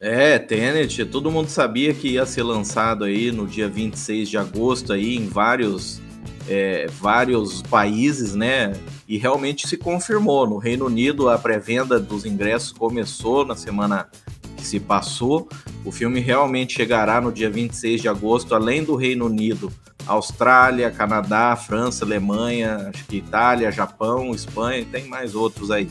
É, 0.00 0.38
Tenet, 0.38 1.04
todo 1.06 1.28
mundo 1.28 1.48
sabia 1.48 1.92
que 1.92 2.10
ia 2.10 2.24
ser 2.24 2.44
lançado 2.44 3.02
aí 3.02 3.32
no 3.32 3.48
dia 3.48 3.68
26 3.68 4.30
de 4.30 4.38
agosto 4.38 4.92
aí 4.92 5.16
em 5.16 5.26
vários 5.26 6.00
é, 6.48 6.86
vários 6.86 7.62
países, 7.62 8.32
né? 8.34 8.72
E 9.08 9.18
realmente 9.18 9.66
se 9.66 9.76
confirmou. 9.76 10.48
No 10.48 10.56
Reino 10.56 10.86
Unido, 10.86 11.28
a 11.28 11.36
pré-venda 11.36 11.98
dos 11.98 12.24
ingressos 12.24 12.72
começou 12.72 13.44
na 13.44 13.56
semana 13.56 14.08
que 14.56 14.64
se 14.64 14.78
passou. 14.78 15.48
O 15.84 15.90
filme 15.90 16.20
realmente 16.20 16.74
chegará 16.74 17.20
no 17.20 17.32
dia 17.32 17.50
26 17.50 18.00
de 18.00 18.08
agosto, 18.08 18.54
além 18.54 18.84
do 18.84 18.94
Reino 18.94 19.26
Unido, 19.26 19.70
Austrália, 20.06 20.92
Canadá, 20.92 21.56
França, 21.56 22.04
Alemanha, 22.04 22.88
acho 22.94 23.04
que 23.04 23.16
Itália, 23.16 23.70
Japão, 23.72 24.30
Espanha, 24.32 24.86
tem 24.90 25.06
mais 25.06 25.34
outros 25.34 25.72
aí. 25.72 25.88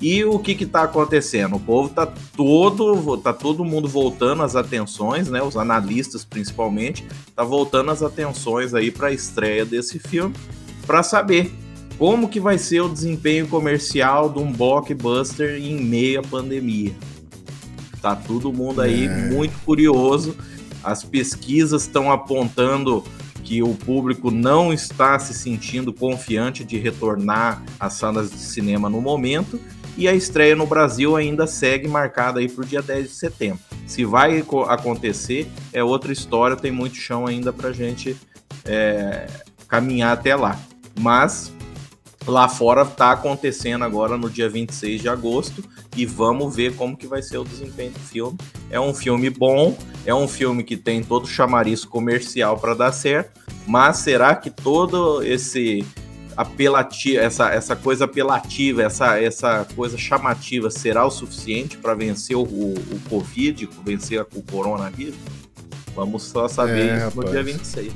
E 0.00 0.24
o 0.24 0.38
que 0.38 0.52
está 0.52 0.84
acontecendo? 0.84 1.56
O 1.56 1.60
povo 1.60 1.88
está 1.88 2.06
todo, 2.06 3.16
tá 3.16 3.32
todo 3.32 3.64
mundo 3.64 3.88
voltando 3.88 4.44
as 4.44 4.54
atenções, 4.54 5.28
né? 5.28 5.42
Os 5.42 5.56
analistas 5.56 6.24
principalmente, 6.24 7.04
tá 7.34 7.42
voltando 7.42 7.90
as 7.90 8.00
atenções 8.00 8.74
aí 8.74 8.92
para 8.92 9.08
a 9.08 9.12
estreia 9.12 9.64
desse 9.64 9.98
filme, 9.98 10.32
para 10.86 11.02
saber 11.02 11.52
como 11.98 12.28
que 12.28 12.38
vai 12.38 12.58
ser 12.58 12.80
o 12.80 12.88
desempenho 12.88 13.48
comercial 13.48 14.30
de 14.30 14.38
um 14.38 14.52
blockbuster 14.52 15.60
em 15.60 15.82
meio 15.82 16.20
à 16.20 16.22
pandemia. 16.22 16.94
Tá 18.00 18.14
todo 18.14 18.52
mundo 18.52 18.80
aí 18.80 19.06
é. 19.06 19.08
muito 19.08 19.58
curioso. 19.64 20.36
As 20.84 21.02
pesquisas 21.02 21.82
estão 21.82 22.12
apontando 22.12 23.02
que 23.42 23.64
o 23.64 23.74
público 23.74 24.30
não 24.30 24.72
está 24.72 25.18
se 25.18 25.34
sentindo 25.34 25.92
confiante 25.92 26.64
de 26.64 26.78
retornar 26.78 27.64
às 27.80 27.94
salas 27.94 28.30
de 28.30 28.38
cinema 28.38 28.88
no 28.88 29.00
momento 29.00 29.58
e 29.98 30.06
a 30.06 30.14
estreia 30.14 30.54
no 30.54 30.64
Brasil 30.64 31.16
ainda 31.16 31.44
segue 31.44 31.88
marcada 31.88 32.38
aí 32.38 32.48
para 32.48 32.62
o 32.62 32.66
dia 32.66 32.80
10 32.80 33.08
de 33.08 33.14
setembro. 33.14 33.58
Se 33.84 34.04
vai 34.04 34.44
acontecer, 34.68 35.50
é 35.72 35.82
outra 35.82 36.12
história, 36.12 36.54
tem 36.56 36.70
muito 36.70 36.94
chão 36.94 37.26
ainda 37.26 37.52
para 37.52 37.72
gente 37.72 38.16
é, 38.64 39.26
caminhar 39.66 40.12
até 40.12 40.36
lá. 40.36 40.56
Mas 41.00 41.52
lá 42.24 42.48
fora 42.48 42.82
está 42.82 43.10
acontecendo 43.10 43.82
agora 43.84 44.16
no 44.16 44.30
dia 44.30 44.48
26 44.48 45.00
de 45.00 45.08
agosto 45.08 45.64
e 45.96 46.06
vamos 46.06 46.54
ver 46.54 46.76
como 46.76 46.96
que 46.96 47.08
vai 47.08 47.20
ser 47.20 47.38
o 47.38 47.44
desempenho 47.44 47.90
do 47.90 47.98
filme. 47.98 48.38
É 48.70 48.78
um 48.78 48.94
filme 48.94 49.28
bom, 49.28 49.76
é 50.06 50.14
um 50.14 50.28
filme 50.28 50.62
que 50.62 50.76
tem 50.76 51.02
todo 51.02 51.24
o 51.24 51.28
chamariz 51.28 51.84
comercial 51.84 52.56
para 52.56 52.74
dar 52.74 52.92
certo, 52.92 53.40
mas 53.66 53.96
será 53.96 54.36
que 54.36 54.48
todo 54.48 55.24
esse 55.24 55.84
apelativa, 56.38 57.20
essa, 57.20 57.50
essa 57.50 57.74
coisa 57.74 58.04
apelativa, 58.04 58.84
essa, 58.84 59.20
essa 59.20 59.66
coisa 59.74 59.98
chamativa 59.98 60.70
será 60.70 61.04
o 61.04 61.10
suficiente 61.10 61.76
para 61.76 61.94
vencer 61.94 62.36
o, 62.36 62.42
o, 62.42 62.74
o, 62.74 63.00
Covid, 63.10 63.68
vencer 63.84 64.24
o 64.32 64.42
coronavírus? 64.42 65.16
Vamos 65.96 66.22
só 66.22 66.46
saber 66.46 66.90
é, 66.90 67.08
isso 67.08 67.16
no 67.16 67.28
dia 67.28 67.42
26. 67.42 67.92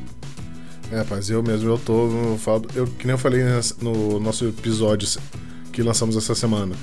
É, 0.91 0.97
rapaz, 0.97 1.31
eu 1.31 1.41
mesmo, 1.41 1.71
eu 1.71 1.79
tô. 1.79 2.11
Eu 2.11 2.37
falo, 2.37 2.67
eu, 2.75 2.85
que 2.89 3.07
nem 3.07 3.15
eu 3.15 3.19
falei 3.19 3.45
no 3.81 4.19
nosso 4.19 4.45
episódio 4.49 5.09
que 5.73 5.81
lançamos 5.81 6.17
essa 6.17 6.35
semana. 6.35 6.75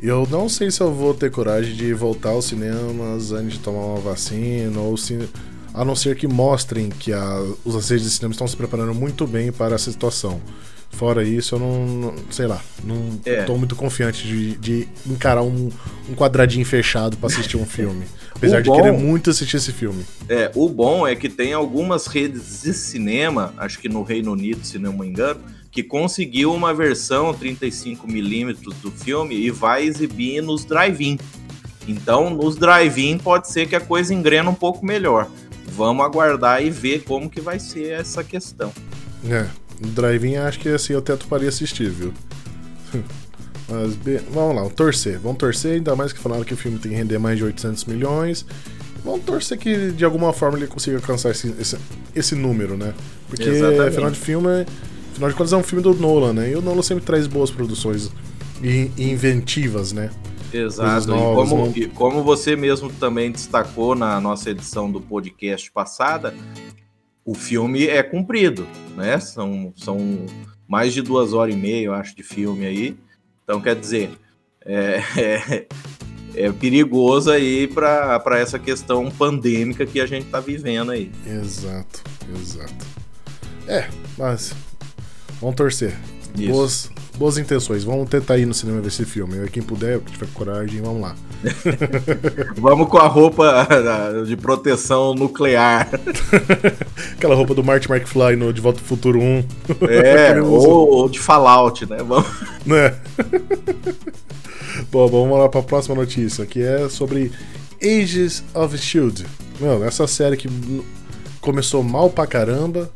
Eu 0.00 0.24
não 0.30 0.48
sei 0.48 0.70
se 0.70 0.80
eu 0.80 0.94
vou 0.94 1.14
ter 1.14 1.32
coragem 1.32 1.74
de 1.74 1.92
voltar 1.92 2.30
aos 2.30 2.44
cinemas 2.44 3.32
antes 3.32 3.54
de 3.54 3.58
tomar 3.58 3.86
uma 3.86 4.00
vacina, 4.00 4.78
ou 4.78 4.96
se, 4.96 5.28
a 5.74 5.84
não 5.84 5.96
ser 5.96 6.16
que 6.16 6.28
mostrem 6.28 6.90
que 6.90 7.12
a, 7.12 7.44
os 7.64 7.74
agentes 7.74 8.04
de 8.04 8.10
cinema 8.10 8.30
estão 8.30 8.46
se 8.46 8.56
preparando 8.56 8.94
muito 8.94 9.26
bem 9.26 9.50
para 9.50 9.74
essa 9.74 9.90
situação. 9.90 10.40
Fora 10.92 11.24
isso, 11.24 11.54
eu 11.56 11.58
não, 11.58 11.86
não 11.86 12.14
sei 12.30 12.46
lá, 12.46 12.62
não 12.84 13.18
é. 13.24 13.42
tô 13.42 13.56
muito 13.56 13.74
confiante 13.74 14.26
de, 14.26 14.56
de 14.56 14.88
encarar 15.06 15.42
um, 15.42 15.70
um, 16.08 16.14
quadradinho 16.14 16.64
fechado 16.64 17.16
para 17.16 17.26
assistir 17.26 17.56
um 17.56 17.66
filme. 17.66 18.04
Apesar 18.34 18.60
de 18.60 18.70
querer 18.70 18.92
muito 18.92 19.30
assistir 19.30 19.56
esse 19.56 19.72
filme. 19.72 20.04
É, 20.28 20.50
o 20.54 20.68
bom 20.68 21.06
é 21.06 21.16
que 21.16 21.28
tem 21.28 21.52
algumas 21.52 22.06
redes 22.06 22.62
de 22.62 22.72
cinema, 22.72 23.54
acho 23.56 23.78
que 23.78 23.88
no 23.88 24.02
Reino 24.02 24.32
Unido, 24.32 24.64
se 24.64 24.78
não 24.78 24.92
me 24.92 25.06
engano, 25.06 25.40
que 25.72 25.82
conseguiu 25.82 26.52
uma 26.52 26.74
versão 26.74 27.32
35mm 27.32 28.74
do 28.80 28.90
filme 28.90 29.34
e 29.34 29.50
vai 29.50 29.84
exibir 29.84 30.42
nos 30.42 30.64
drive-in. 30.64 31.18
Então, 31.88 32.30
nos 32.30 32.56
drive-in 32.56 33.18
pode 33.18 33.48
ser 33.48 33.66
que 33.66 33.74
a 33.74 33.80
coisa 33.80 34.12
engrena 34.12 34.50
um 34.50 34.54
pouco 34.54 34.84
melhor. 34.84 35.28
Vamos 35.66 36.04
aguardar 36.04 36.62
e 36.62 36.70
ver 36.70 37.02
como 37.04 37.30
que 37.30 37.40
vai 37.40 37.58
ser 37.58 37.92
essa 37.92 38.22
questão. 38.22 38.72
É, 39.28 39.46
drive-in 39.88 40.36
acho 40.36 40.58
que 40.60 40.68
assim 40.68 40.92
eu 40.92 41.02
tento 41.02 41.26
para 41.26 41.46
assistir, 41.46 41.90
viu? 41.90 42.12
Mas 43.68 43.96
vamos 44.30 44.56
lá, 44.56 44.68
torcer. 44.68 45.18
Vamos 45.18 45.38
torcer, 45.38 45.74
ainda 45.74 45.96
mais 45.96 46.12
que 46.12 46.18
falaram 46.18 46.44
que 46.44 46.52
o 46.52 46.56
filme 46.56 46.78
tem 46.78 46.92
que 46.92 46.98
render 46.98 47.18
mais 47.18 47.38
de 47.38 47.44
800 47.44 47.84
milhões. 47.86 48.44
Vamos 49.04 49.24
torcer 49.24 49.58
que 49.58 49.90
de 49.92 50.04
alguma 50.04 50.32
forma 50.32 50.58
ele 50.58 50.66
consiga 50.66 50.96
alcançar 50.96 51.30
esse, 51.30 51.54
esse, 51.58 51.76
esse 52.14 52.34
número, 52.34 52.76
né? 52.76 52.92
Porque 53.28 53.48
Exatamente. 53.48 53.88
afinal 53.88 54.10
de 54.10 54.18
filme, 54.18 54.66
afinal 55.12 55.30
de 55.30 55.36
contas 55.36 55.52
é 55.52 55.56
um 55.56 55.62
filme 55.62 55.82
do 55.82 55.94
Nolan, 55.94 56.34
né? 56.34 56.50
E 56.50 56.56
o 56.56 56.60
Nolan 56.60 56.82
sempre 56.82 57.04
traz 57.04 57.26
boas 57.26 57.50
produções 57.50 58.10
e, 58.62 58.90
e 58.96 59.10
inventivas, 59.10 59.92
né? 59.92 60.10
Exato. 60.52 61.08
Novas, 61.08 61.48
e, 61.48 61.50
como, 61.50 61.72
e 61.76 61.86
como 61.86 62.22
você 62.22 62.54
mesmo 62.54 62.90
também 62.90 63.32
destacou 63.32 63.94
na 63.94 64.20
nossa 64.20 64.50
edição 64.50 64.90
do 64.90 65.00
podcast 65.00 65.70
passada, 65.72 66.34
o 67.24 67.34
filme 67.34 67.86
é 67.86 68.02
cumprido, 68.02 68.66
né? 68.96 69.18
São, 69.20 69.72
são 69.76 70.26
mais 70.66 70.92
de 70.92 71.02
duas 71.02 71.32
horas 71.32 71.54
e 71.54 71.58
meia, 71.58 71.86
eu 71.86 71.94
acho, 71.94 72.16
de 72.16 72.22
filme 72.22 72.66
aí. 72.66 72.96
Então, 73.44 73.60
quer 73.60 73.76
dizer, 73.76 74.10
é, 74.64 75.02
é, 75.16 75.66
é 76.34 76.52
perigoso 76.52 77.30
aí 77.30 77.68
para 77.68 78.38
essa 78.38 78.58
questão 78.58 79.10
pandêmica 79.10 79.86
que 79.86 80.00
a 80.00 80.06
gente 80.06 80.26
está 80.26 80.40
vivendo 80.40 80.92
aí. 80.92 81.10
Exato, 81.26 82.02
exato. 82.40 82.86
É, 83.68 83.88
mas 84.18 84.54
vamos 85.40 85.56
torcer. 85.56 85.96
Boas, 86.48 86.90
boas 87.18 87.38
intenções. 87.38 87.84
Vamos 87.84 88.08
tentar 88.08 88.38
ir 88.38 88.46
no 88.46 88.54
cinema 88.54 88.80
ver 88.80 88.88
esse 88.88 89.04
filme. 89.04 89.48
Quem 89.50 89.62
puder, 89.62 90.00
que 90.00 90.12
tiver 90.12 90.28
coragem, 90.32 90.80
vamos 90.80 91.02
lá. 91.02 91.14
vamos 92.56 92.88
com 92.88 92.98
a 92.98 93.06
roupa 93.06 93.66
de 94.26 94.36
proteção 94.36 95.14
nuclear. 95.14 95.88
Aquela 97.16 97.34
roupa 97.34 97.54
do 97.54 97.64
Marty 97.64 97.90
McFly 97.90 98.36
no 98.36 98.52
De 98.52 98.60
Volta 98.60 98.80
ao 98.80 98.84
Futuro 98.84 99.20
1. 99.20 99.44
É, 99.88 100.40
ou, 100.42 100.88
ou, 100.88 101.08
de 101.08 101.18
Fallout, 101.18 101.88
né? 101.88 101.98
Vamos... 101.98 102.26
Né? 102.64 102.94
Bom, 104.90 105.08
vamos 105.08 105.38
lá 105.38 105.48
para 105.48 105.60
a 105.60 105.64
próxima 105.64 105.94
notícia, 105.94 106.46
que 106.46 106.62
é 106.62 106.88
sobre 106.88 107.32
Ages 107.82 108.44
of 108.54 108.76
Shield. 108.78 109.26
Meu, 109.60 109.84
essa 109.84 110.06
série 110.06 110.36
que 110.36 110.48
começou 111.40 111.82
mal 111.82 112.08
pra 112.08 112.26
caramba, 112.26 112.90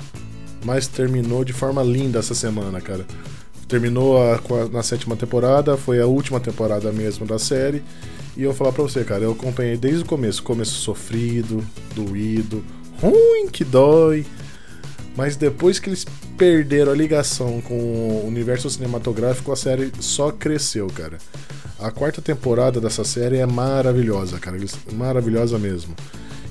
mas 0.64 0.86
terminou 0.86 1.44
de 1.44 1.52
forma 1.52 1.82
linda 1.82 2.20
essa 2.20 2.34
semana, 2.34 2.80
cara. 2.80 3.04
Terminou 3.68 4.16
a, 4.16 4.40
na 4.70 4.82
sétima 4.82 5.16
temporada, 5.16 5.76
foi 5.76 6.00
a 6.00 6.06
última 6.06 6.38
temporada 6.38 6.92
mesmo 6.92 7.26
da 7.26 7.38
série. 7.38 7.82
E 8.36 8.42
eu 8.42 8.50
vou 8.50 8.56
falar 8.58 8.72
pra 8.72 8.82
você, 8.82 9.02
cara, 9.02 9.24
eu 9.24 9.32
acompanhei 9.32 9.76
desde 9.76 10.02
o 10.02 10.06
começo. 10.06 10.42
Começo 10.42 10.74
sofrido, 10.74 11.64
doído, 11.94 12.62
ruim 13.00 13.48
que 13.50 13.64
dói. 13.64 14.26
Mas 15.16 15.36
depois 15.36 15.78
que 15.78 15.88
eles 15.88 16.04
perderam 16.36 16.92
a 16.92 16.94
ligação 16.94 17.62
com 17.62 17.74
o 17.74 18.26
universo 18.26 18.68
cinematográfico, 18.68 19.50
a 19.50 19.56
série 19.56 19.90
só 19.98 20.30
cresceu, 20.30 20.86
cara. 20.88 21.16
A 21.78 21.90
quarta 21.90 22.20
temporada 22.20 22.80
dessa 22.80 23.04
série 23.04 23.38
é 23.38 23.46
maravilhosa, 23.46 24.38
cara. 24.38 24.58
Maravilhosa 24.92 25.58
mesmo. 25.58 25.94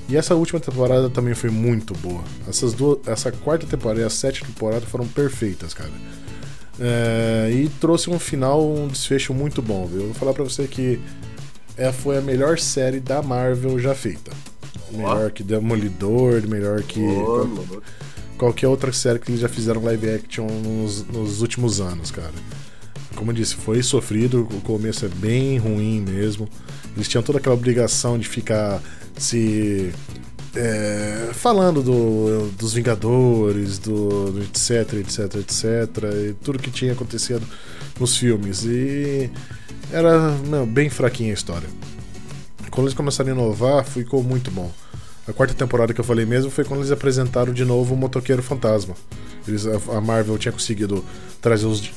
E 0.10 0.18
essa 0.18 0.36
última 0.36 0.60
temporada 0.60 1.10
também 1.10 1.36
foi 1.36 1.50
muito 1.52 1.94
boa. 1.96 2.24
Essas 2.48 2.74
duas, 2.74 3.00
essa 3.08 3.32
quarta 3.32 3.68
temporada 3.68 4.02
e 4.02 4.04
a 4.04 4.10
sétima 4.10 4.48
temporada 4.48 4.86
foram 4.86 5.08
perfeitas, 5.08 5.74
cara. 5.74 5.92
É, 6.80 7.52
e 7.52 7.70
trouxe 7.80 8.10
um 8.10 8.20
final, 8.20 8.68
um 8.68 8.88
desfecho 8.88 9.34
muito 9.34 9.62
bom, 9.62 9.86
viu? 9.86 10.02
Eu 10.02 10.06
vou 10.08 10.16
falar 10.16 10.34
pra 10.34 10.44
você 10.44 10.68
que 10.68 11.00
é, 11.78 11.92
foi 11.92 12.18
a 12.18 12.22
melhor 12.22 12.58
série 12.58 13.00
da 13.00 13.22
Marvel 13.22 13.80
já 13.80 13.94
feita. 13.94 14.32
Melhor 14.92 15.32
que 15.32 15.44
Demolidor, 15.44 16.48
melhor 16.48 16.82
que 16.84 17.02
qual, 17.02 17.50
qualquer 18.38 18.68
outra 18.68 18.94
série 18.94 19.20
que 19.20 19.30
eles 19.30 19.42
já 19.42 19.50
fizeram 19.50 19.84
live 19.84 20.10
action 20.10 20.48
nos, 20.48 21.06
nos 21.08 21.42
últimos 21.42 21.82
anos, 21.82 22.12
cara. 22.12 22.34
Como 23.16 23.32
eu 23.32 23.36
disse, 23.36 23.56
foi 23.56 23.82
sofrido, 23.82 24.42
o 24.42 24.62
começo 24.62 25.06
é 25.06 25.10
bem 25.10 25.58
ruim 25.58 26.02
mesmo. 26.02 26.48
Eles 26.96 27.08
tinham 27.08 27.24
toda 27.24 27.40
aquela 27.40 27.56
obrigação 27.56 28.18
de 28.18 28.28
ficar 28.28 28.82
se 29.18 29.92
é, 30.56 31.30
falando 31.34 31.82
do, 31.82 32.50
dos 32.52 32.74
Vingadores, 32.74 33.78
do, 33.80 34.32
do, 34.32 34.42
etc, 34.44 34.94
etc, 34.96 35.36
etc, 35.36 36.04
e 36.30 36.34
tudo 36.44 36.60
que 36.60 36.72
tinha 36.72 36.94
acontecido 36.94 37.46
nos 38.00 38.18
filmes. 38.18 38.64
E 38.66 39.30
era 39.92 40.32
não, 40.32 40.66
bem 40.66 40.90
fraquinha 40.90 41.32
a 41.32 41.34
história. 41.34 41.68
Quando 42.72 42.88
eles 42.88 42.94
começaram 42.94 43.32
a 43.32 43.34
inovar, 43.34 43.86
ficou 43.86 44.24
muito 44.24 44.52
bom. 44.52 44.72
A 45.28 45.34
quarta 45.34 45.54
temporada 45.54 45.94
que 45.94 46.00
eu 46.00 46.06
falei 46.06 46.26
mesmo 46.26 46.52
foi 46.52 46.64
quando 46.64 46.82
eles 46.82 46.92
apresentaram 46.92 47.52
de 47.52 47.66
novo 47.66 47.96
o 47.96 47.98
Motoqueiro 47.98 48.44
Fantasma. 48.44 48.94
Eles, 49.48 49.66
a 49.66 50.02
Marvel 50.02 50.38
tinha 50.38 50.52
conseguido 50.52 51.04
trazer 51.42 51.66
os, 51.66 51.92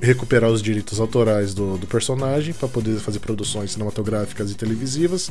recuperar 0.00 0.50
os 0.50 0.62
direitos 0.62 0.98
autorais 1.00 1.54
do, 1.54 1.78
do 1.78 1.86
personagem 1.86 2.54
para 2.54 2.68
poder 2.68 2.98
fazer 2.98 3.18
produções 3.18 3.72
cinematográficas 3.72 4.50
e 4.50 4.54
televisivas 4.54 5.30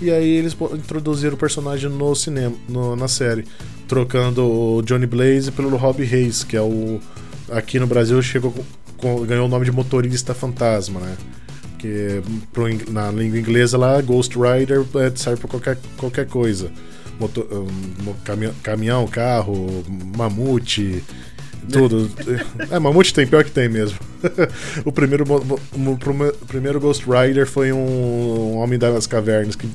E 0.00 0.10
aí 0.10 0.28
eles 0.28 0.56
introduziram 0.74 1.34
o 1.34 1.38
personagem 1.38 1.90
no 1.90 2.14
cinema, 2.14 2.56
no, 2.68 2.96
na 2.96 3.08
série, 3.08 3.44
trocando 3.86 4.44
o 4.44 4.82
Johnny 4.82 5.06
Blaze 5.06 5.52
pelo 5.52 5.76
Rob 5.76 6.02
Hayes, 6.02 6.44
que 6.44 6.56
é 6.56 6.62
o. 6.62 7.00
Aqui 7.50 7.78
no 7.78 7.86
Brasil 7.86 8.20
chegou 8.22 8.52
com, 8.96 9.24
ganhou 9.24 9.46
o 9.46 9.48
nome 9.48 9.64
de 9.64 9.72
motorista 9.72 10.34
fantasma, 10.34 11.00
né? 11.00 11.16
Que 11.78 12.22
pro, 12.52 12.66
na 12.90 13.10
língua 13.10 13.38
inglesa 13.38 13.76
lá, 13.76 14.00
Ghost 14.00 14.36
Rider 14.36 14.84
é, 14.96 15.12
serve 15.14 15.40
pra 15.40 15.48
qualquer, 15.50 15.78
qualquer 15.96 16.26
coisa. 16.26 16.70
Motor, 17.20 17.46
um, 17.52 18.14
caminhão, 18.24 18.54
caminhão, 18.62 19.06
carro, 19.06 19.84
mamute, 20.16 21.02
tudo. 21.70 22.10
é, 22.70 22.78
mamute 22.78 23.12
tem, 23.12 23.26
pior 23.26 23.44
que 23.44 23.50
tem 23.50 23.68
mesmo. 23.68 23.98
o 24.84 24.92
primeiro, 24.92 25.24
o 25.24 26.46
primeiro 26.46 26.80
Ghost 26.80 27.04
Rider 27.04 27.46
foi 27.46 27.72
um, 27.72 27.78
um 27.78 28.56
homem 28.56 28.78
das 28.78 29.06
cavernas 29.06 29.56
que 29.56 29.68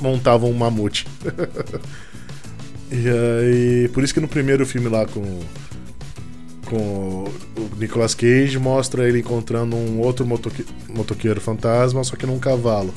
montava 0.00 0.46
um 0.46 0.52
mamute. 0.52 1.06
e 2.90 3.08
aí, 3.08 3.88
por 3.88 4.02
isso 4.02 4.14
que 4.14 4.20
no 4.20 4.28
primeiro 4.28 4.66
filme 4.66 4.88
lá 4.88 5.06
com 5.06 5.40
com 6.64 7.24
o 7.56 7.76
Nicolas 7.76 8.14
Cage 8.14 8.58
mostra 8.58 9.08
ele 9.08 9.20
encontrando 9.20 9.76
um 9.76 10.00
outro 10.00 10.26
motoque 10.26 10.64
motoqueiro 10.88 11.40
fantasma, 11.40 12.02
só 12.04 12.16
que 12.16 12.26
num 12.26 12.38
cavalo. 12.38 12.92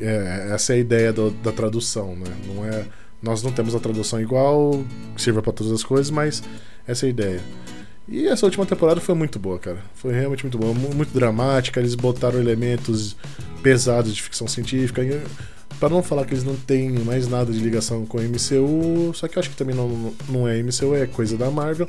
É, 0.00 0.50
essa 0.52 0.72
é 0.72 0.76
a 0.76 0.78
ideia 0.78 1.12
do, 1.12 1.30
da 1.30 1.52
tradução, 1.52 2.16
né? 2.16 2.32
Não 2.46 2.64
é, 2.64 2.86
nós 3.22 3.42
não 3.42 3.52
temos 3.52 3.74
a 3.74 3.80
tradução 3.80 4.20
igual, 4.20 4.82
que 5.14 5.20
sirva 5.20 5.42
para 5.42 5.52
todas 5.52 5.72
as 5.72 5.84
coisas, 5.84 6.10
mas 6.10 6.42
essa 6.86 7.04
é 7.04 7.08
a 7.08 7.10
ideia. 7.10 7.40
E 8.08 8.26
essa 8.26 8.44
última 8.44 8.66
temporada 8.66 9.00
foi 9.00 9.14
muito 9.14 9.38
boa, 9.38 9.58
cara. 9.58 9.78
Foi 9.94 10.12
realmente 10.12 10.42
muito 10.42 10.58
boa, 10.58 10.74
muito 10.74 11.14
dramática. 11.14 11.78
Eles 11.78 11.94
botaram 11.94 12.40
elementos 12.40 13.16
pesados 13.62 14.12
de 14.12 14.20
ficção 14.20 14.48
científica. 14.48 15.02
Para 15.80 15.88
não 15.88 16.02
falar 16.02 16.26
que 16.26 16.34
eles 16.34 16.44
não 16.44 16.54
têm 16.54 16.90
mais 16.90 17.26
nada 17.26 17.50
de 17.50 17.58
ligação 17.58 18.04
com 18.04 18.18
o 18.18 18.20
MCU, 18.20 19.14
só 19.14 19.26
que 19.26 19.38
eu 19.38 19.40
acho 19.40 19.48
que 19.48 19.56
também 19.56 19.74
não, 19.74 20.12
não 20.28 20.46
é 20.46 20.62
MCU, 20.62 20.94
é 20.94 21.06
coisa 21.06 21.38
da 21.38 21.50
Marvel. 21.50 21.86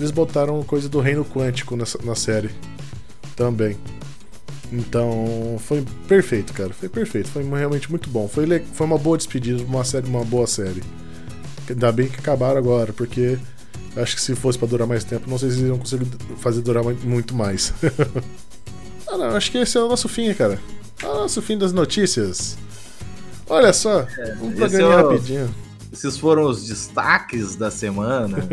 Eles 0.00 0.10
botaram 0.10 0.62
coisa 0.62 0.88
do 0.88 0.98
reino 0.98 1.26
quântico 1.26 1.76
nessa, 1.76 1.98
na 2.02 2.14
série 2.14 2.48
também. 3.36 3.76
Então 4.72 5.56
foi 5.58 5.84
perfeito, 6.08 6.54
cara. 6.54 6.72
Foi 6.72 6.88
perfeito. 6.88 7.28
Foi 7.28 7.42
realmente 7.42 7.90
muito 7.90 8.08
bom. 8.08 8.26
Foi, 8.26 8.46
foi 8.72 8.86
uma 8.86 8.96
boa 8.96 9.18
despedida, 9.18 9.62
uma 9.62 9.84
série, 9.84 10.08
uma 10.08 10.24
boa 10.24 10.46
série. 10.46 10.82
Ainda 11.68 11.92
bem 11.92 12.08
que 12.08 12.18
acabaram 12.18 12.56
agora, 12.56 12.94
porque 12.94 13.38
acho 13.94 14.16
que 14.16 14.22
se 14.22 14.34
fosse 14.34 14.58
para 14.58 14.68
durar 14.68 14.86
mais 14.86 15.04
tempo, 15.04 15.28
não 15.28 15.38
sei 15.38 15.50
se 15.50 15.56
eles 15.56 15.64
iriam 15.64 15.78
conseguir 15.78 16.06
fazer 16.38 16.62
durar 16.62 16.82
muito 16.82 17.34
mais. 17.34 17.74
ah, 19.06 19.18
não, 19.18 19.36
acho 19.36 19.50
que 19.50 19.58
esse 19.58 19.76
é 19.76 19.82
o 19.82 19.88
nosso 19.88 20.08
fim, 20.08 20.32
cara. 20.32 20.58
É 21.02 21.06
o 21.06 21.14
nosso 21.14 21.42
fim 21.42 21.58
das 21.58 21.72
notícias. 21.72 22.56
Olha 23.48 23.72
só, 23.72 24.00
é, 24.00 24.36
um 24.40 24.52
é 24.52 24.84
o... 24.84 24.96
rapidinho. 24.96 25.54
Esses 25.92 26.18
foram 26.18 26.44
os 26.44 26.66
destaques 26.66 27.54
da 27.56 27.70
semana. 27.70 28.38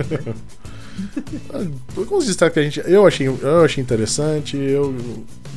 Alguns 1.98 2.26
destaques 2.26 2.54
que 2.54 2.60
a 2.60 2.64
gente. 2.64 2.82
Eu 2.86 3.08
achei, 3.08 3.28
eu 3.28 3.64
achei 3.64 3.82
interessante, 3.82 4.58
eu. 4.58 4.96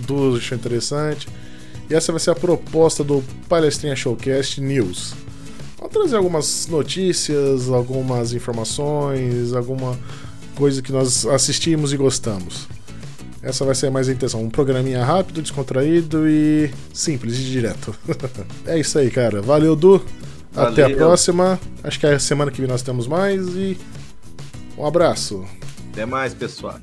Du 0.06 0.36
achei 0.36 0.56
interessante. 0.56 1.28
E 1.90 1.94
essa 1.94 2.12
vai 2.12 2.20
ser 2.20 2.30
a 2.30 2.34
proposta 2.34 3.04
do 3.04 3.22
Palestrinha 3.48 3.94
Showcast 3.94 4.60
News. 4.60 5.14
Vou 5.78 5.88
trazer 5.88 6.16
algumas 6.16 6.66
notícias, 6.66 7.68
algumas 7.68 8.32
informações, 8.32 9.52
alguma 9.52 9.98
coisa 10.54 10.80
que 10.80 10.90
nós 10.90 11.26
assistimos 11.26 11.92
e 11.92 11.96
gostamos. 11.96 12.66
Essa 13.44 13.62
vai 13.62 13.74
ser 13.74 13.90
mais 13.90 14.08
a 14.08 14.12
intenção. 14.12 14.42
Um 14.42 14.48
programinha 14.48 15.04
rápido, 15.04 15.42
descontraído 15.42 16.26
e 16.26 16.70
simples 16.94 17.38
e 17.38 17.42
direto. 17.42 17.94
é 18.66 18.78
isso 18.78 18.98
aí, 18.98 19.10
cara. 19.10 19.42
Valeu, 19.42 19.76
Du. 19.76 20.02
Valeu. 20.50 20.72
Até 20.72 20.84
a 20.84 20.96
próxima. 20.96 21.60
Acho 21.82 22.00
que 22.00 22.06
é 22.06 22.14
a 22.14 22.18
semana 22.18 22.50
que 22.50 22.58
vem 22.60 22.70
nós 22.70 22.82
temos 22.82 23.06
mais 23.06 23.46
e 23.48 23.76
um 24.78 24.86
abraço. 24.86 25.44
Até 25.92 26.06
mais, 26.06 26.32
pessoal. 26.32 26.80